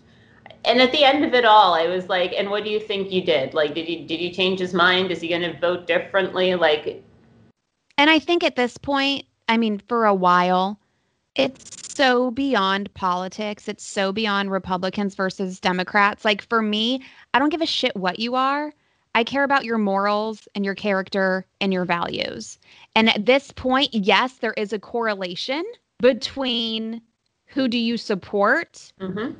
[0.65, 3.11] and at the end of it all, I was like, "And what do you think
[3.11, 3.55] you did?
[3.55, 5.11] Like, did you did you change his mind?
[5.11, 6.55] Is he going to vote differently?
[6.55, 7.03] Like?"
[7.99, 10.79] And I think at this point, I mean, for a while,
[11.35, 13.69] it's so beyond politics.
[13.69, 16.25] It's so beyond Republicans versus Democrats.
[16.25, 17.03] Like for me,
[17.35, 18.73] I don't give a shit what you are.
[19.15, 22.59] I care about your morals and your character and your values.
[22.97, 25.65] And at this point, yes, there is a correlation
[25.99, 27.03] between
[27.47, 29.33] who do you support mm-hmm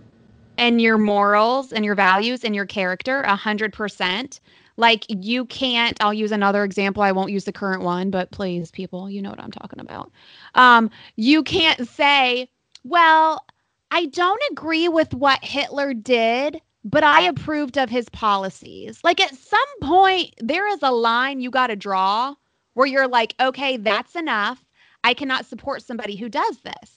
[0.63, 4.39] and your morals and your values and your character a hundred percent.
[4.77, 7.03] Like you can't, I'll use another example.
[7.03, 10.13] I won't use the current one, but please, people, you know what I'm talking about.
[10.55, 12.49] Um, you can't say,
[12.85, 13.45] well,
[13.91, 19.01] I don't agree with what Hitler did, but I approved of his policies.
[19.03, 22.37] Like at some point, there is a line you got to draw
[22.75, 24.65] where you're like, okay, that's enough.
[25.03, 26.91] I cannot support somebody who does this.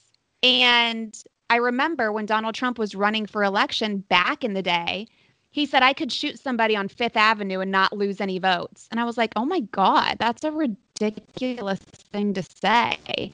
[0.43, 1.17] And
[1.49, 5.07] I remember when Donald Trump was running for election back in the day,
[5.51, 8.87] he said I could shoot somebody on Fifth Avenue and not lose any votes.
[8.91, 13.31] And I was like, oh my God, that's a ridiculous thing to say.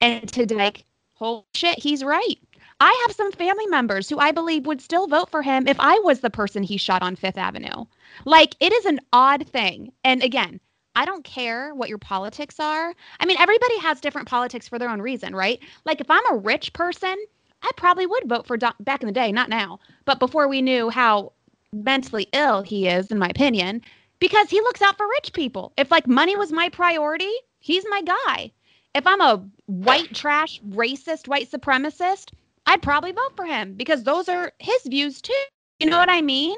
[0.00, 0.84] And to like,
[1.14, 2.38] holy shit, he's right.
[2.80, 5.98] I have some family members who I believe would still vote for him if I
[6.00, 7.86] was the person he shot on Fifth Avenue.
[8.24, 9.90] Like, it is an odd thing.
[10.04, 10.60] And again,
[10.94, 12.94] I don't care what your politics are.
[13.18, 15.60] I mean, everybody has different politics for their own reason, right?
[15.84, 17.16] Like, if I'm a rich person,
[17.62, 20.62] I probably would vote for Don- back in the day, not now, but before we
[20.62, 21.32] knew how
[21.72, 23.82] mentally ill he is, in my opinion,
[24.20, 25.72] because he looks out for rich people.
[25.76, 28.52] If like money was my priority, he's my guy.
[28.94, 32.32] If I'm a white trash, racist, white supremacist,
[32.66, 35.32] I'd probably vote for him because those are his views too.
[35.80, 36.56] You know what I mean?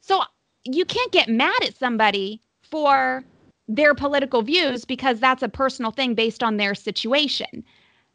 [0.00, 0.22] So
[0.64, 3.24] you can't get mad at somebody for
[3.68, 7.64] their political views because that's a personal thing based on their situation.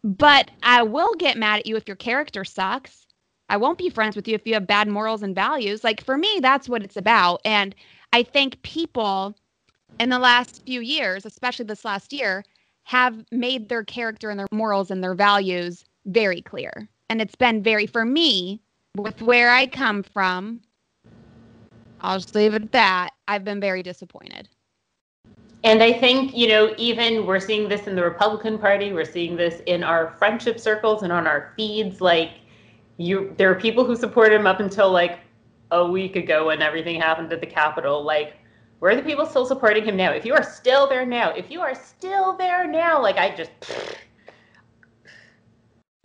[0.03, 3.07] But I will get mad at you if your character sucks.
[3.49, 5.83] I won't be friends with you if you have bad morals and values.
[5.83, 7.41] Like for me, that's what it's about.
[7.45, 7.75] And
[8.11, 9.35] I think people
[9.99, 12.43] in the last few years, especially this last year,
[12.83, 17.61] have made their character and their morals and their values very clear and it's been
[17.61, 18.59] very for me
[18.97, 20.61] with where I come from.
[22.01, 23.11] I'll just leave it at that.
[23.27, 24.49] I've been very disappointed.
[25.63, 29.37] And I think, you know, even we're seeing this in the Republican Party, we're seeing
[29.37, 32.01] this in our friendship circles and on our feeds.
[32.01, 32.31] Like,
[32.97, 35.19] you, there are people who supported him up until like
[35.71, 38.03] a week ago when everything happened at the Capitol.
[38.03, 38.35] Like,
[38.79, 40.11] where are the people still supporting him now?
[40.11, 43.51] If you are still there now, if you are still there now, like, I just,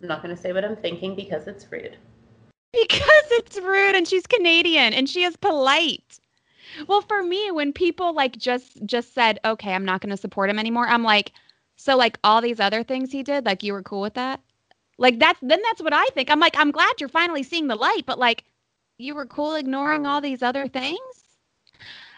[0.01, 1.97] I'm not going to say what I'm thinking because it's rude.
[2.71, 6.19] Because it's rude and she's Canadian and she is polite.
[6.87, 10.49] Well, for me, when people like just just said, "Okay, I'm not going to support
[10.49, 11.31] him anymore," I'm like,
[11.77, 14.41] "So like all these other things he did, like you were cool with that?"
[14.97, 16.29] Like that's then that's what I think.
[16.29, 18.43] I'm like, "I'm glad you're finally seeing the light, but like
[18.97, 20.99] you were cool ignoring all these other things?"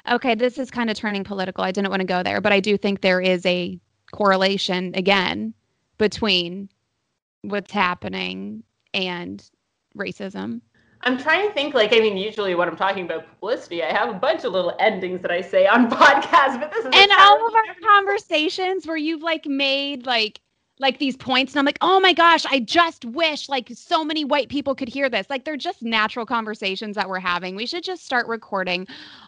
[0.09, 1.63] Okay, this is kind of turning political.
[1.63, 3.79] I didn't want to go there, but I do think there is a
[4.11, 5.53] correlation again
[5.97, 6.69] between
[7.43, 9.43] what's happening and
[9.97, 10.61] racism.
[11.03, 14.09] I'm trying to think like I mean usually when I'm talking about publicity I have
[14.09, 17.47] a bunch of little endings that I say on podcasts but this is And all
[17.47, 20.39] of our conversations where you've like made like
[20.79, 24.25] like these points and I'm like oh my gosh I just wish like so many
[24.25, 25.29] white people could hear this.
[25.29, 27.55] Like they're just natural conversations that we're having.
[27.55, 28.87] We should just start recording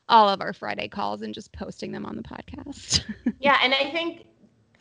[0.09, 3.03] all of our Friday calls and just posting them on the podcast.
[3.39, 4.25] yeah and I think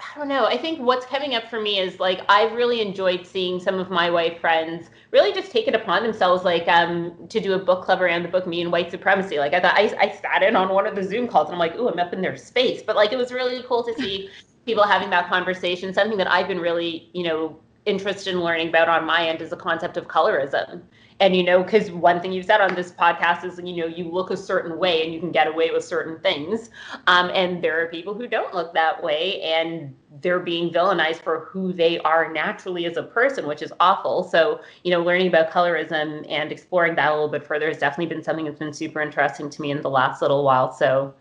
[0.03, 0.47] I don't know.
[0.47, 3.89] I think what's coming up for me is like I've really enjoyed seeing some of
[3.89, 7.85] my white friends really just take it upon themselves, like um, to do a book
[7.85, 9.39] club around the book Me and White Supremacy.
[9.39, 11.59] Like I thought I, I sat in on one of the Zoom calls and I'm
[11.59, 12.83] like, ooh, I'm up in their space.
[12.83, 14.29] But like it was really cool to see
[14.67, 15.95] people having that conversation.
[15.95, 19.51] Something that I've been really, you know, interested in learning about on my end is
[19.51, 20.83] the concept of colorism
[21.21, 24.05] and you know because one thing you've said on this podcast is you know you
[24.05, 26.71] look a certain way and you can get away with certain things.
[27.07, 31.47] Um, and there are people who don't look that way and they're being villainized for
[31.51, 34.25] who they are naturally as a person which is awful.
[34.25, 38.15] So you know learning about colorism and exploring that a little bit further has definitely
[38.15, 40.73] been something that's been super interesting to me in the last little while.
[40.73, 41.15] So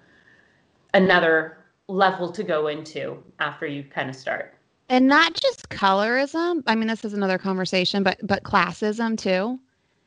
[0.94, 4.56] another level to go into after you kind of start.
[4.90, 6.64] And not just colorism.
[6.68, 9.60] I mean this is another conversation but but classism too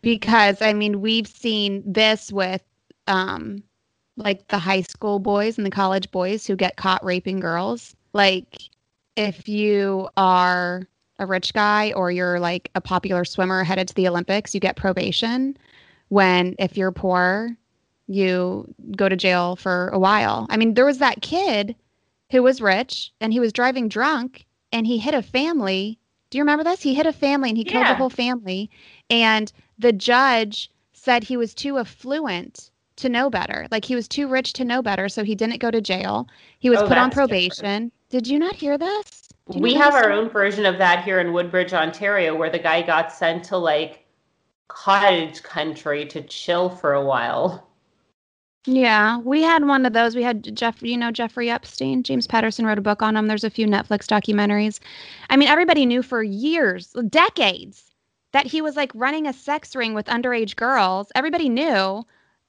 [0.05, 2.63] because I mean we've seen this with
[3.09, 3.63] um
[4.17, 7.97] like the high school boys and the college boys who get caught raping girls.
[8.13, 8.61] Like
[9.17, 10.87] if you are
[11.19, 14.77] a rich guy or you're like a popular swimmer headed to the Olympics, you get
[14.77, 15.57] probation.
[16.09, 17.57] When if you're poor,
[18.07, 20.47] you go to jail for a while.
[20.51, 21.75] I mean, there was that kid
[22.31, 25.99] who was rich and he was driving drunk and he hit a family.
[26.35, 26.83] Do you remember this?
[26.83, 27.71] He hit a family and he yeah.
[27.71, 28.69] killed the whole family.
[29.09, 33.69] And the judge said he was too affluent to know better.
[33.71, 36.27] Like he was too rich to know better, so he didn't go to jail.
[36.59, 37.63] He was oh, put on probation.
[37.63, 37.93] Different.
[38.11, 39.29] Did you not hear this?
[39.47, 43.13] We have our own version of that here in Woodbridge, Ontario, where the guy got
[43.13, 44.05] sent to like
[44.67, 47.71] cottage country to chill for a while.
[48.67, 50.17] Yeah, we had one of those.
[50.17, 52.03] We had Jeff, you know, Jeffrey Epstein.
[52.03, 53.27] James Patterson wrote a book on him.
[53.27, 54.81] There's a few Netflix documentaries.
[55.29, 57.93] I mean, everybody knew for years, decades,
[58.33, 61.13] that he was like running a sex ring with underage girls.
[61.15, 62.05] Everybody knew.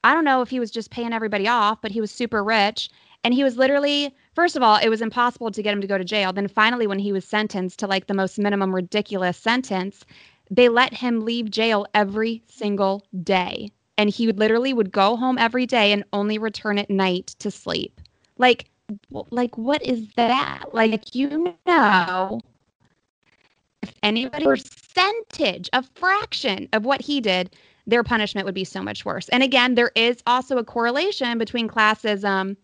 [0.05, 2.89] I don't know if he was just paying everybody off, but he was super rich.
[3.25, 5.97] And he was literally, first of all, it was impossible to get him to go
[5.97, 6.31] to jail.
[6.31, 10.05] Then finally, when he was sentenced to like the most minimum ridiculous sentence,
[10.49, 13.71] they let him leave jail every single day.
[13.97, 17.51] And he would literally would go home every day and only return at night to
[17.51, 18.01] sleep.
[18.37, 18.65] Like
[19.31, 20.65] like what is that?
[20.73, 22.39] Like you know
[23.81, 27.55] if anybody percentage, a fraction of what he did,
[27.87, 29.29] their punishment would be so much worse.
[29.29, 32.57] And again, there is also a correlation between classism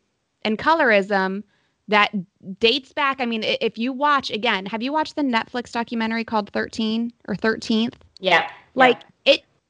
[0.44, 1.44] and colorism
[1.88, 2.12] that
[2.60, 3.20] dates back.
[3.20, 7.36] I mean, if you watch again, have you watched the Netflix documentary called 13 or
[7.36, 7.94] 13th?
[8.20, 8.50] Yeah.
[8.74, 9.08] Like yeah.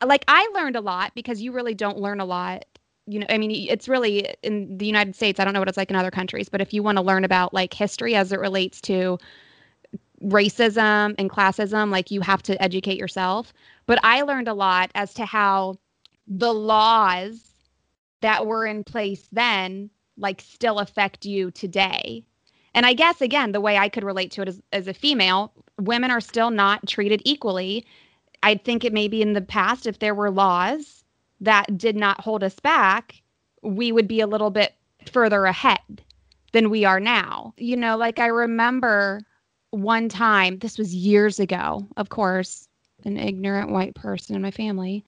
[0.06, 2.66] Like I learned a lot because you really don't learn a lot.
[3.08, 5.40] You know, I mean, it's really in the United States.
[5.40, 7.24] I don't know what it's like in other countries, but if you want to learn
[7.24, 9.18] about like history as it relates to
[10.24, 13.54] racism and classism, like you have to educate yourself.
[13.86, 15.76] But I learned a lot as to how
[16.28, 17.52] the laws
[18.22, 22.24] that were in place then like still affect you today.
[22.74, 25.52] And I guess again, the way I could relate to it as, as a female,
[25.80, 27.86] women are still not treated equally.
[28.44, 31.04] I think it may be in the past if there were laws
[31.42, 33.22] that did not hold us back,
[33.62, 34.74] we would be a little bit
[35.12, 36.04] further ahead
[36.52, 37.54] than we are now.
[37.58, 39.22] You know, like I remember
[39.72, 42.68] one time, this was years ago, of course,
[43.06, 45.06] an ignorant white person in my family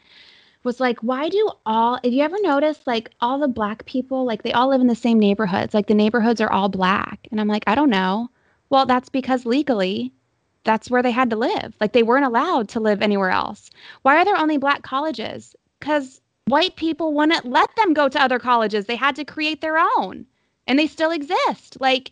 [0.64, 4.44] was like, why do all, have you ever noticed like all the black people, like
[4.44, 5.74] they all live in the same neighborhoods?
[5.74, 7.28] Like the neighborhoods are all black.
[7.32, 8.30] And I'm like, I don't know.
[8.70, 10.14] Well, that's because legally,
[10.64, 11.76] that's where they had to live.
[11.80, 13.70] Like they weren't allowed to live anywhere else.
[14.01, 15.55] Why are there only black colleges?
[15.80, 18.86] Because white people wouldn't let them go to other colleges.
[18.86, 20.26] They had to create their own
[20.68, 21.78] and they still exist.
[21.80, 22.11] Like,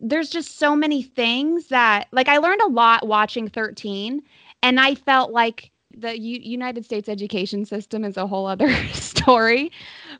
[0.00, 4.22] there's just so many things that like I learned a lot watching 13
[4.62, 9.72] and I felt like the U- United States education system is a whole other story.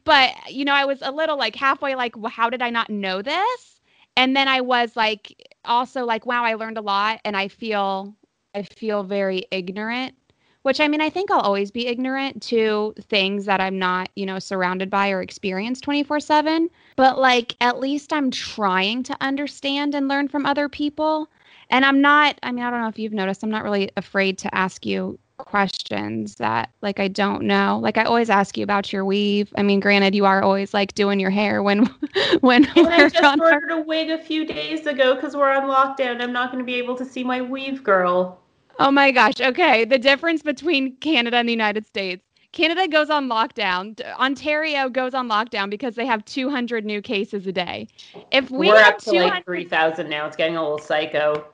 [0.04, 2.90] But you know, I was a little like halfway like well, how did I not
[2.90, 3.80] know this?
[4.16, 8.14] And then I was like also like wow, I learned a lot and I feel
[8.54, 10.14] I feel very ignorant
[10.62, 14.24] which I mean, I think I'll always be ignorant to things that I'm not, you
[14.24, 16.70] know, surrounded by or experience 24 7.
[16.96, 21.28] But like, at least I'm trying to understand and learn from other people.
[21.70, 24.38] And I'm not, I mean, I don't know if you've noticed, I'm not really afraid
[24.38, 27.78] to ask you questions that like I don't know.
[27.82, 29.52] Like I always ask you about your weave.
[29.56, 31.86] I mean, granted, you are always like doing your hair when
[32.40, 33.78] when and I just ordered our...
[33.78, 36.22] a wig a few days ago because we're on lockdown.
[36.22, 38.40] I'm not going to be able to see my weave girl.
[38.78, 39.40] Oh my gosh.
[39.40, 39.84] Okay.
[39.84, 42.24] The difference between Canada and the United States.
[42.52, 43.98] Canada goes on lockdown.
[44.18, 47.88] Ontario goes on lockdown because they have 200 new cases a day.
[48.30, 50.26] If we We're up to like 3,000 now.
[50.26, 51.46] It's getting a little psycho.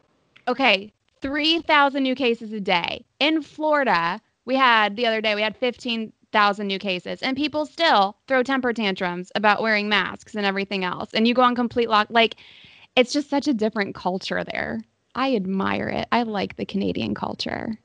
[0.48, 0.92] Okay.
[1.20, 3.04] 3,000 new cases a day.
[3.20, 8.16] In Florida, we had the other day, we had 15,000 new cases, and people still
[8.28, 11.10] throw temper tantrums about wearing masks and everything else.
[11.12, 12.06] And you go on complete lock.
[12.10, 12.36] Like,
[12.94, 14.80] it's just such a different culture there.
[15.14, 16.06] I admire it.
[16.12, 17.78] I like the Canadian culture.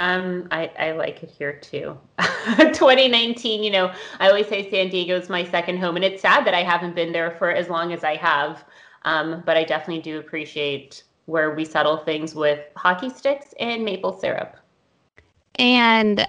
[0.00, 1.98] Um, I, I like it here too.
[2.56, 6.46] 2019, you know, I always say San Diego is my second home, and it's sad
[6.46, 8.64] that I haven't been there for as long as I have.
[9.02, 14.18] Um, but I definitely do appreciate where we settle things with hockey sticks and maple
[14.18, 14.56] syrup.
[15.58, 16.26] And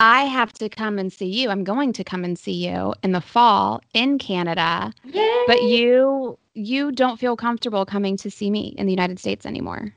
[0.00, 1.50] I have to come and see you.
[1.50, 4.92] I'm going to come and see you in the fall in Canada.
[5.04, 5.44] Yay!
[5.46, 9.94] But you you don't feel comfortable coming to see me in the United States anymore?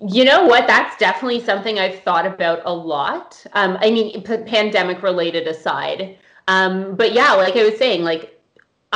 [0.00, 0.66] You know what?
[0.66, 3.44] That's definitely something I've thought about a lot.
[3.52, 6.18] Um, I mean, p- pandemic related aside.
[6.48, 8.33] Um, but yeah, like I was saying, like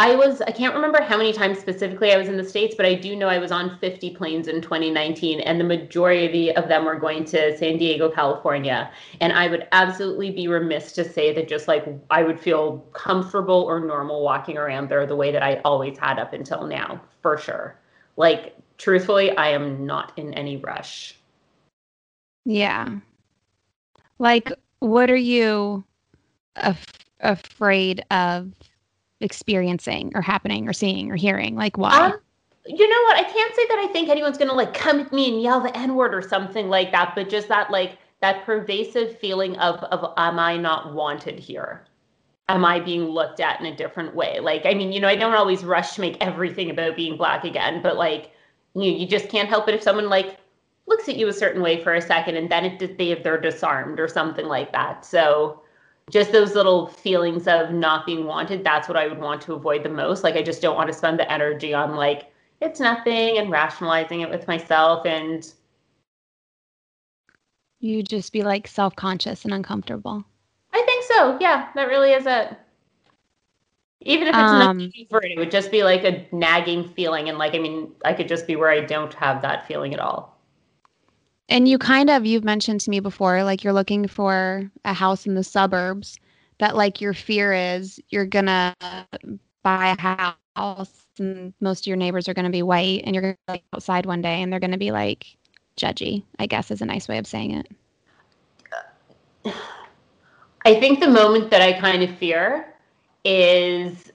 [0.01, 2.87] I was, I can't remember how many times specifically I was in the States, but
[2.87, 6.85] I do know I was on 50 planes in 2019, and the majority of them
[6.85, 8.93] were going to San Diego, California.
[9.21, 13.65] And I would absolutely be remiss to say that just like I would feel comfortable
[13.65, 17.37] or normal walking around there the way that I always had up until now, for
[17.37, 17.77] sure.
[18.17, 21.17] Like, truthfully, I am not in any rush.
[22.45, 23.01] Yeah.
[24.21, 25.83] Like, what are you
[26.55, 26.87] af-
[27.19, 28.53] afraid of
[29.21, 31.55] experiencing or happening or seeing or hearing?
[31.55, 31.99] Like why?
[31.99, 32.19] Um,
[32.67, 33.17] you know what?
[33.17, 35.77] I can't say that I think anyone's gonna like come at me and yell the
[35.77, 40.13] N word or something like that, but just that like that pervasive feeling of of
[40.17, 41.87] am I not wanted here?
[42.49, 44.41] Am I being looked at in a different way?
[44.41, 47.45] Like, I mean, you know, I don't always rush to make everything about being black
[47.45, 48.33] again, but like
[48.75, 50.39] you you just can't help it if someone like
[50.87, 54.01] looks at you a certain way for a second and then it they they're disarmed
[54.01, 55.05] or something like that.
[55.05, 55.63] So
[56.11, 59.83] just those little feelings of not being wanted that's what i would want to avoid
[59.83, 60.25] the most.
[60.25, 64.21] Like i just don't want to spend the energy on like it's nothing and rationalizing
[64.21, 65.53] it with myself and
[67.81, 70.25] you just be like self-conscious and uncomfortable.
[70.73, 72.57] I think so yeah that really is it.
[74.01, 77.29] Even if it's um, nothing for it it would just be like a nagging feeling
[77.29, 80.01] and like i mean i could just be where i don't have that feeling at
[80.01, 80.38] all
[81.49, 85.27] and you kind of you've mentioned to me before like you're looking for a house
[85.27, 86.19] in the suburbs
[86.59, 88.75] that like your fear is you're gonna
[89.63, 90.01] buy a
[90.57, 94.07] house and most of your neighbors are gonna be white and you're gonna be outside
[94.07, 95.37] one day and they're gonna be like
[95.77, 97.53] judgy, I guess is a nice way of saying
[99.45, 99.55] it.
[100.65, 102.75] I think the moment that I kind of fear
[103.25, 104.13] is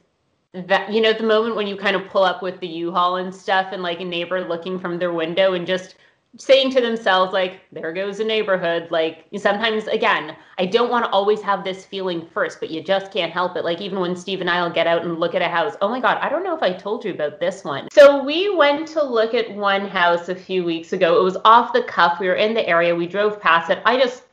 [0.54, 3.34] that you know the moment when you kind of pull up with the U-Haul and
[3.34, 5.96] stuff and like a neighbor looking from their window and just
[6.38, 11.12] saying to themselves like there goes a neighborhood like sometimes again i don't want to
[11.12, 13.64] always have this feeling first but you just can't help it.
[13.64, 16.00] Like even when steve and i'll get out and look at a house oh my
[16.00, 17.88] god i don't know if i told you about this one.
[17.92, 21.20] So we went to look at one house a few weeks ago.
[21.20, 22.20] It was off the cuff.
[22.20, 22.96] We were in the area.
[22.96, 23.80] We drove past it.
[23.86, 24.24] I just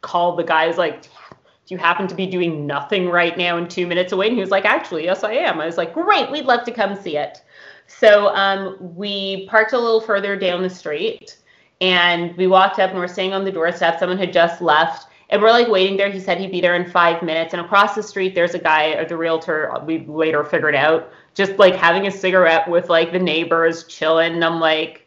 [0.00, 3.86] called the guys like do you happen to be doing nothing right now and two
[3.86, 4.28] minutes away?
[4.28, 5.60] And he was like actually yes i am.
[5.60, 7.42] I was like great we'd love to come see it.
[7.88, 11.38] So um, we parked a little further down the street
[11.80, 13.98] and we walked up and we're staying on the doorstep.
[13.98, 15.06] Someone had just left.
[15.30, 16.10] And we're like waiting there.
[16.10, 17.52] He said he'd be there in five minutes.
[17.52, 21.12] And across the street, there's a guy, or the realtor, uh, we later figured out,
[21.34, 24.32] just like having a cigarette with like the neighbors chilling.
[24.32, 25.06] And I'm like,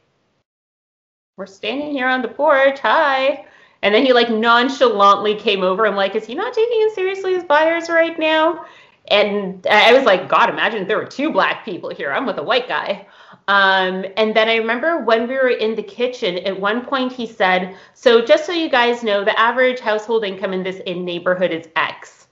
[1.38, 2.80] we're standing here on the porch.
[2.80, 3.46] Hi.
[3.82, 5.88] And then he like nonchalantly came over.
[5.88, 8.66] I'm like, is he not taking us seriously as buyers right now?
[9.08, 12.14] And I was like, God, imagine there were two black people here.
[12.14, 13.08] I'm with a white guy.
[13.48, 17.26] Um, and then I remember when we were in the kitchen, at one point he
[17.26, 21.52] said, So just so you guys know, the average household income in this in neighborhood
[21.52, 22.28] is X.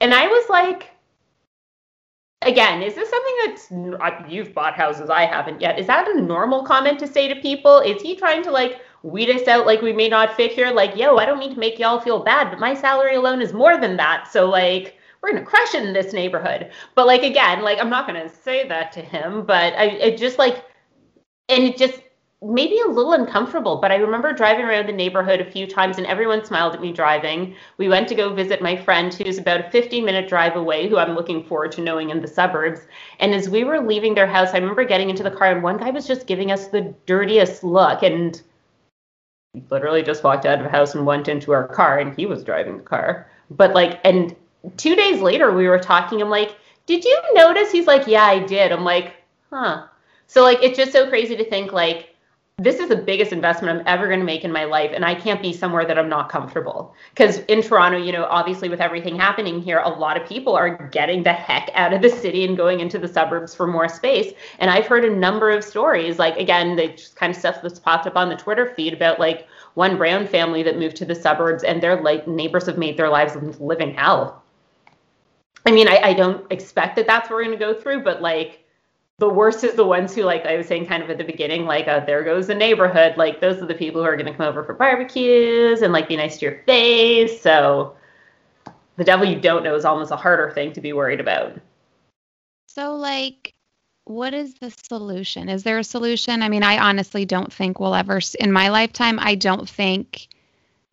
[0.00, 0.90] And I was like,
[2.42, 5.78] again, is this something that's you've bought houses I haven't yet?
[5.78, 7.80] Is that a normal comment to say to people?
[7.80, 10.70] Is he trying to like weed us out like we may not fit here?
[10.70, 13.52] Like, yo, I don't mean to make y'all feel bad, but my salary alone is
[13.52, 14.28] more than that.
[14.30, 16.70] So like we're gonna crush it in this neighborhood.
[16.94, 20.38] But like again, like I'm not gonna say that to him, but I it just
[20.38, 20.64] like
[21.48, 22.00] and it just
[22.42, 26.06] maybe a little uncomfortable, but I remember driving around the neighborhood a few times and
[26.06, 27.54] everyone smiled at me driving.
[27.78, 30.98] We went to go visit my friend who's about a 15 minute drive away, who
[30.98, 32.80] I'm looking forward to knowing in the suburbs.
[33.20, 35.78] And as we were leaving their house, I remember getting into the car and one
[35.78, 38.02] guy was just giving us the dirtiest look.
[38.02, 38.40] And
[39.70, 42.44] literally just walked out of the house and went into our car and he was
[42.44, 43.30] driving the car.
[43.50, 44.36] But like, and
[44.76, 46.20] two days later we were talking.
[46.20, 46.56] I'm like,
[46.86, 47.72] did you notice?
[47.72, 48.72] He's like, yeah, I did.
[48.72, 49.14] I'm like,
[49.50, 49.86] huh.
[50.26, 52.16] So like, it's just so crazy to think like,
[52.58, 55.14] this is the biggest investment I'm ever going to make in my life, and I
[55.14, 56.94] can't be somewhere that I'm not comfortable.
[57.10, 60.88] Because in Toronto, you know, obviously with everything happening here, a lot of people are
[60.88, 64.32] getting the heck out of the city and going into the suburbs for more space.
[64.58, 68.06] And I've heard a number of stories, like again, the kind of stuff that's popped
[68.06, 71.62] up on the Twitter feed about like one Brown family that moved to the suburbs,
[71.62, 74.42] and their like neighbors have made their lives living hell.
[75.66, 78.22] I mean, I, I don't expect that that's what we're going to go through, but
[78.22, 78.64] like
[79.18, 81.64] the worst is the ones who, like I was saying kind of at the beginning,
[81.64, 83.16] like, uh, there goes the neighborhood.
[83.16, 86.08] Like, those are the people who are going to come over for barbecues and like
[86.08, 87.40] be nice to your face.
[87.40, 87.96] So
[88.96, 91.58] the devil you don't know is almost a harder thing to be worried about.
[92.68, 93.54] So, like,
[94.04, 95.48] what is the solution?
[95.48, 96.42] Is there a solution?
[96.42, 100.28] I mean, I honestly don't think we'll ever, in my lifetime, I don't think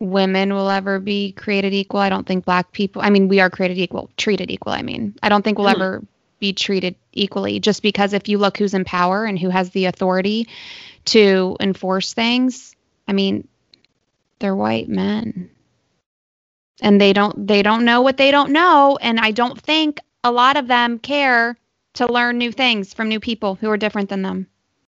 [0.00, 2.00] women will ever be created equal.
[2.00, 4.72] I don't think black people, I mean, we are created equal, treated equal.
[4.72, 5.76] I mean, I don't think we'll mm.
[5.76, 6.02] ever
[6.40, 9.86] be treated equally just because if you look who's in power and who has the
[9.86, 10.48] authority
[11.06, 12.74] to enforce things,
[13.06, 13.46] I mean,
[14.40, 15.50] they're white men.
[16.82, 20.32] And they don't they don't know what they don't know and I don't think a
[20.32, 21.56] lot of them care
[21.94, 24.48] to learn new things from new people who are different than them.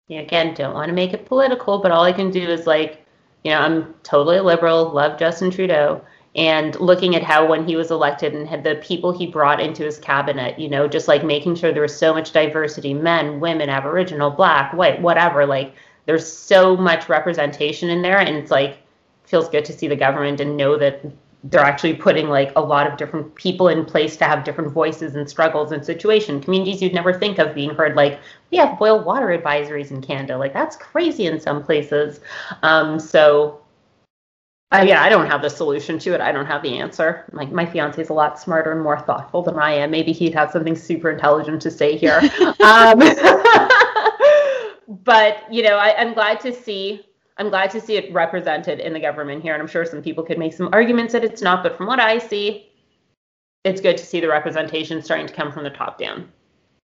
[0.09, 3.07] Yeah, again, don't want to make it political, but all I can do is like
[3.45, 6.05] you know, I'm totally liberal, love Justin Trudeau.
[6.37, 9.83] And looking at how when he was elected and had the people he brought into
[9.83, 13.69] his cabinet, you know, just like making sure there was so much diversity men, women,
[13.69, 15.47] Aboriginal, black, white, whatever.
[15.47, 15.75] Like
[16.07, 18.19] there's so much representation in there.
[18.19, 18.79] And it's like,
[19.25, 21.05] feels good to see the government and know that
[21.45, 25.15] they're actually putting like a lot of different people in place to have different voices
[25.15, 28.19] and struggles and situation communities you'd never think of being heard like
[28.51, 32.21] we have boil water advisories in canada like that's crazy in some places.
[32.63, 33.61] Um, so
[34.73, 37.25] uh, yeah i don't have the solution to it i don't have the answer.
[37.33, 40.35] Like my fiance is a lot smarter and more thoughtful than i am maybe he'd
[40.35, 42.21] have something super intelligent to say here.
[42.61, 42.99] Um,
[45.05, 47.05] but you know I, i'm glad to see
[47.39, 49.55] I'm glad to see it represented in the government here.
[49.55, 52.01] And I'm sure some people could make some arguments that it's not, but from what
[52.01, 52.69] I see,
[53.65, 56.29] it's good to see the representation starting to come from the top down.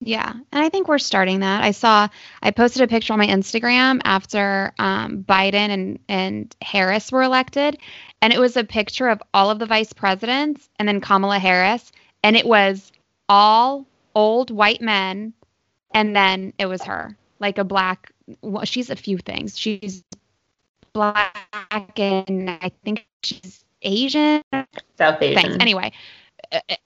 [0.03, 1.63] Yeah, and I think we're starting that.
[1.63, 2.07] I saw
[2.41, 7.77] I posted a picture on my Instagram after um, Biden and and Harris were elected,
[8.19, 11.91] and it was a picture of all of the vice presidents and then Kamala Harris,
[12.23, 12.91] and it was
[13.29, 13.85] all
[14.15, 15.33] old white men,
[15.93, 18.11] and then it was her, like a black.
[18.41, 19.55] Well, she's a few things.
[19.55, 20.03] She's
[20.93, 24.41] black and I think she's Asian.
[24.97, 25.41] South Asian.
[25.41, 25.57] Thanks.
[25.59, 25.91] Anyway,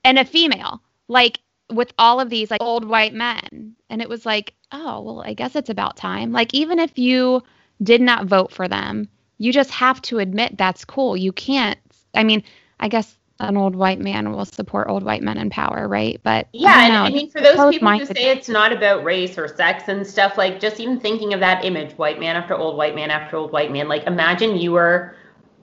[0.04, 1.40] and a female, like
[1.72, 3.76] with all of these like old white men.
[3.90, 6.32] And it was like, oh, well, I guess it's about time.
[6.32, 7.44] Like, even if you
[7.82, 11.16] did not vote for them, you just have to admit that's cool.
[11.16, 11.80] You can't,
[12.14, 12.44] I mean,
[12.80, 16.20] I guess an old white man will support old white men in power, right?
[16.24, 19.38] But yeah, I and I mean, for those people who say it's not about race
[19.38, 22.78] or sex and stuff, like just even thinking of that image, white man after old
[22.78, 25.16] white man after old white man, like imagine you were,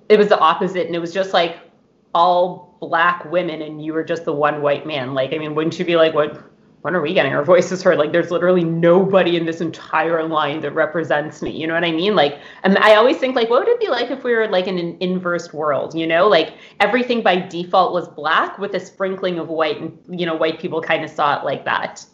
[0.09, 1.61] it was the opposite, and it was just like
[2.15, 5.15] all black women, and you were just the one white man.
[5.15, 6.52] Like, I mean, wouldn't you be like, what?
[6.83, 7.97] When are we getting our voices heard?
[7.97, 11.51] Like, there's literally nobody in this entire line that represents me.
[11.51, 12.17] You know what I mean?
[12.17, 14.67] Like, and I always think, like, what would it be like if we were like
[14.67, 15.95] in an inverse world?
[15.95, 20.27] You know, like everything by default was black with a sprinkling of white, and you
[20.27, 22.05] know, white people kind of saw it like that.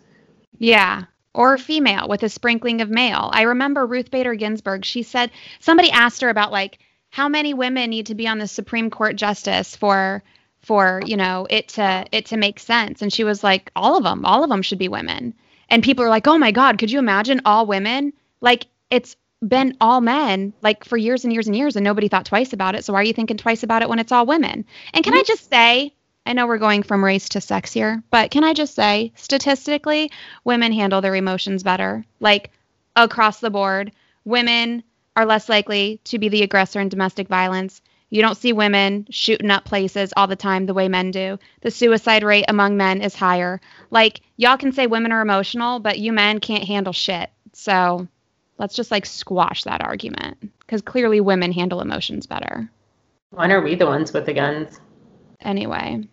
[0.59, 1.05] Yeah.
[1.35, 3.31] Or female with a sprinkling of male.
[3.33, 4.85] I remember Ruth Bader Ginsburg.
[4.85, 6.79] She said somebody asked her about like
[7.11, 10.23] how many women need to be on the Supreme Court justice for
[10.63, 13.03] for you know it to it to make sense.
[13.03, 15.35] And she was like all of them all of them should be women.
[15.69, 18.13] And people are like oh my god could you imagine all women?
[18.41, 22.27] Like it's been all men like for years and years and years and nobody thought
[22.27, 22.85] twice about it.
[22.85, 24.65] So why are you thinking twice about it when it's all women?
[24.93, 25.21] And can mm-hmm.
[25.21, 25.95] i just say
[26.27, 30.11] i know we're going from race to sex here but can i just say statistically
[30.45, 32.05] women handle their emotions better.
[32.21, 32.51] Like
[32.97, 33.93] across the board
[34.25, 34.83] women
[35.17, 37.81] are less likely to be the aggressor in domestic violence
[38.11, 41.39] you don't see women shooting up places all the time the way men do.
[41.61, 43.61] The suicide rate among men is higher.
[43.91, 47.31] Like, y'all can say women are emotional, but you men can't handle shit.
[47.53, 48.09] So
[48.57, 52.71] let's just like squash that argument because clearly women handle emotions better.
[53.31, 54.81] When are we the ones with the guns?
[55.41, 56.09] Anyway,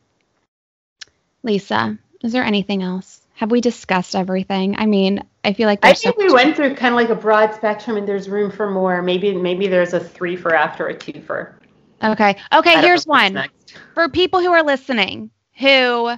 [1.43, 3.21] Lisa, is there anything else?
[3.35, 4.75] Have we discussed everything?
[4.77, 7.15] I mean, I feel like I think so we went through kind of like a
[7.15, 9.01] broad spectrum, and there's room for more.
[9.01, 11.57] Maybe maybe there's a three for after a two for.
[12.03, 12.35] Okay.
[12.53, 13.49] Okay, here's one.
[13.93, 16.17] For people who are listening who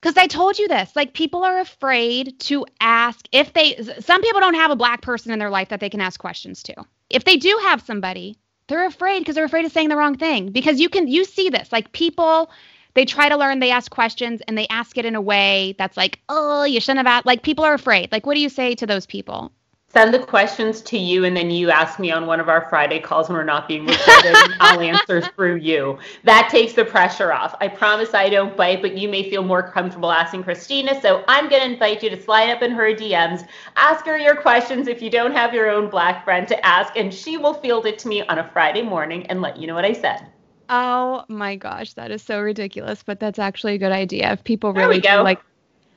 [0.00, 4.40] because I told you this, like people are afraid to ask if they some people
[4.40, 6.74] don't have a black person in their life that they can ask questions to.
[7.10, 8.38] If they do have somebody,
[8.68, 10.50] they're afraid because they're afraid of saying the wrong thing.
[10.50, 12.50] Because you can you see this, like people
[12.94, 15.98] they try to learn, they ask questions and they ask it in a way that's
[15.98, 17.26] like, oh, you shouldn't have asked.
[17.26, 18.10] Like people are afraid.
[18.10, 19.52] Like, what do you say to those people?
[19.96, 23.00] Send the questions to you and then you ask me on one of our Friday
[23.00, 25.98] calls when we're not being recorded I'll answer through you.
[26.24, 27.54] That takes the pressure off.
[27.62, 31.00] I promise I don't bite, but you may feel more comfortable asking Christina.
[31.00, 34.36] So I'm going to invite you to slide up in her DMs, ask her your
[34.36, 37.86] questions if you don't have your own black friend to ask, and she will field
[37.86, 40.26] it to me on a Friday morning and let you know what I said.
[40.68, 44.32] Oh my gosh, that is so ridiculous, but that's actually a good idea.
[44.32, 45.40] If people really do like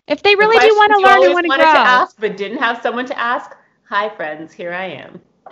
[0.07, 1.57] if they really the do want to learn and want to grow.
[1.57, 3.55] To ask, but didn't have someone to ask,
[3.89, 4.53] Hi, friends.
[4.53, 5.19] Here I am.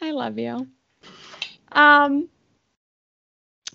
[0.00, 0.68] I love you.
[1.72, 2.28] Um.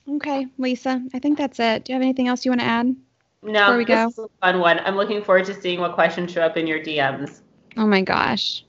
[0.07, 1.03] Okay, Lisa.
[1.13, 1.83] I think that's it.
[1.83, 2.95] Do you have anything else you want to add?
[3.43, 3.75] No.
[3.75, 4.07] we this go?
[4.07, 4.79] is a fun one.
[4.79, 7.41] I'm looking forward to seeing what questions show up in your DMs.
[7.75, 8.63] Oh my gosh.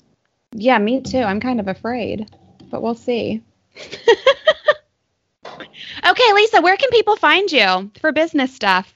[0.50, 1.20] Yeah, me too.
[1.20, 2.28] I'm kind of afraid,
[2.68, 3.44] but we'll see.
[5.46, 6.60] okay, Lisa.
[6.62, 8.92] Where can people find you for business stuff?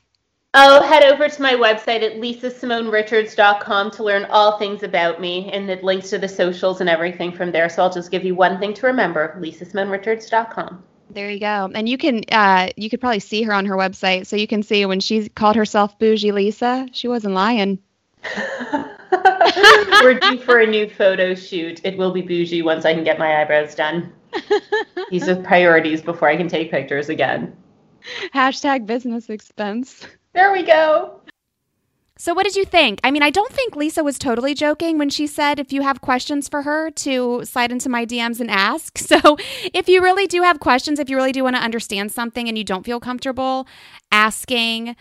[0.54, 5.70] Oh, head over to my website at lisasimonerichards.com to learn all things about me and
[5.70, 7.70] it links to the socials and everything from there.
[7.70, 10.84] So I'll just give you one thing to remember, lisasimonerichards.com.
[11.08, 11.70] There you go.
[11.74, 14.26] And you can uh, you could probably see her on her website.
[14.26, 17.78] So you can see when she called herself Bougie Lisa, she wasn't lying.
[20.02, 21.80] We're due for a new photo shoot.
[21.82, 24.12] It will be bougie once I can get my eyebrows done.
[25.10, 27.56] These are priorities before I can take pictures again.
[28.34, 30.06] Hashtag business expense.
[30.34, 31.20] There we go.
[32.16, 33.00] So, what did you think?
[33.02, 36.00] I mean, I don't think Lisa was totally joking when she said if you have
[36.00, 38.96] questions for her to slide into my DMs and ask.
[39.12, 39.36] So,
[39.74, 42.56] if you really do have questions, if you really do want to understand something and
[42.56, 43.66] you don't feel comfortable
[44.10, 44.96] asking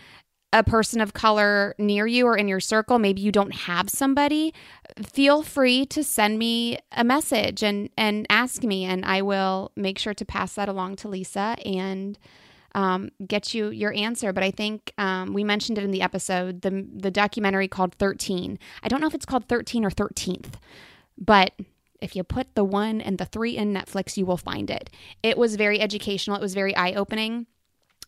[0.52, 4.52] a person of color near you or in your circle, maybe you don't have somebody,
[5.02, 9.98] feel free to send me a message and and ask me and I will make
[9.98, 12.18] sure to pass that along to Lisa and
[12.74, 14.32] um, get you your answer.
[14.32, 18.58] But I think um, we mentioned it in the episode, the the documentary called Thirteen.
[18.82, 20.58] I don't know if it's called Thirteen or Thirteenth,
[21.18, 21.52] but
[22.00, 24.90] if you put the one and the three in Netflix, you will find it.
[25.22, 26.36] It was very educational.
[26.36, 27.46] It was very eye opening.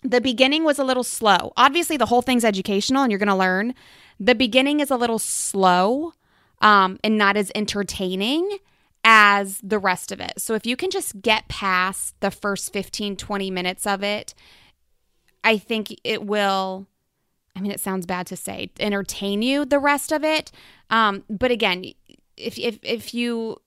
[0.03, 1.53] The beginning was a little slow.
[1.57, 3.75] Obviously, the whole thing's educational and you're going to learn.
[4.21, 6.13] The beginning is a little slow
[6.61, 8.59] um, and not as entertaining
[9.05, 10.33] as the rest of it.
[10.39, 14.35] So if you can just get past the first 15, 20 minutes of it,
[15.45, 16.87] I think it will.
[17.55, 20.51] I mean, it sounds bad to say, entertain you the rest of it.
[20.91, 21.85] Um, but again,
[22.37, 23.59] if if if you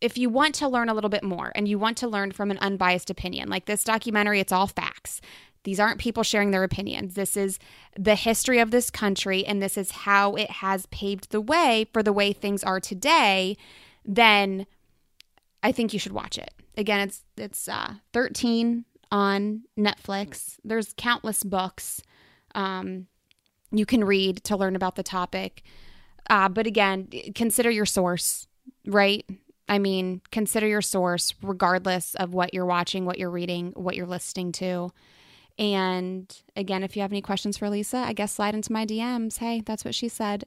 [0.00, 2.50] if you want to learn a little bit more and you want to learn from
[2.50, 5.20] an unbiased opinion, like this documentary, it's all facts.
[5.64, 7.14] These aren't people sharing their opinions.
[7.14, 7.58] This is
[7.96, 12.02] the history of this country, and this is how it has paved the way for
[12.02, 13.56] the way things are today.
[14.04, 14.66] Then
[15.62, 16.52] I think you should watch it.
[16.76, 20.58] Again, it's it's uh, 13 on Netflix.
[20.64, 22.02] There's countless books
[22.54, 23.06] um,
[23.70, 25.62] you can read to learn about the topic.
[26.30, 28.46] Uh, but again, consider your source,
[28.86, 29.24] right?
[29.68, 34.06] I mean, consider your source regardless of what you're watching, what you're reading, what you're
[34.06, 34.92] listening to.
[35.58, 39.38] And again, if you have any questions for Lisa, I guess slide into my DMs.
[39.38, 40.44] Hey, that's what she said.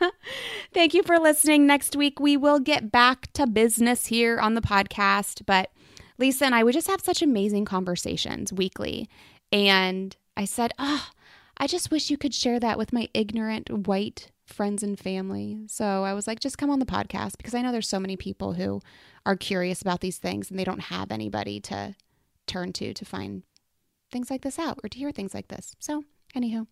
[0.72, 1.66] Thank you for listening.
[1.66, 5.42] Next week, we will get back to business here on the podcast.
[5.46, 5.72] But
[6.16, 9.08] Lisa and I, we just have such amazing conversations weekly.
[9.50, 11.08] And I said, oh,
[11.56, 15.58] I just wish you could share that with my ignorant white friends and family.
[15.66, 18.16] So I was like, just come on the podcast because I know there's so many
[18.16, 18.80] people who
[19.24, 21.96] are curious about these things and they don't have anybody to
[22.46, 23.42] turn to to find
[24.10, 25.76] things like this out or to hear things like this.
[25.78, 26.04] So,
[26.34, 26.66] anywho,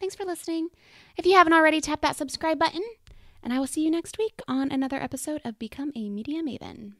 [0.00, 0.68] thanks for listening.
[1.16, 2.82] If you haven't already, tap that subscribe button,
[3.42, 6.94] and I will see you next week on another episode of Become a Media Maven.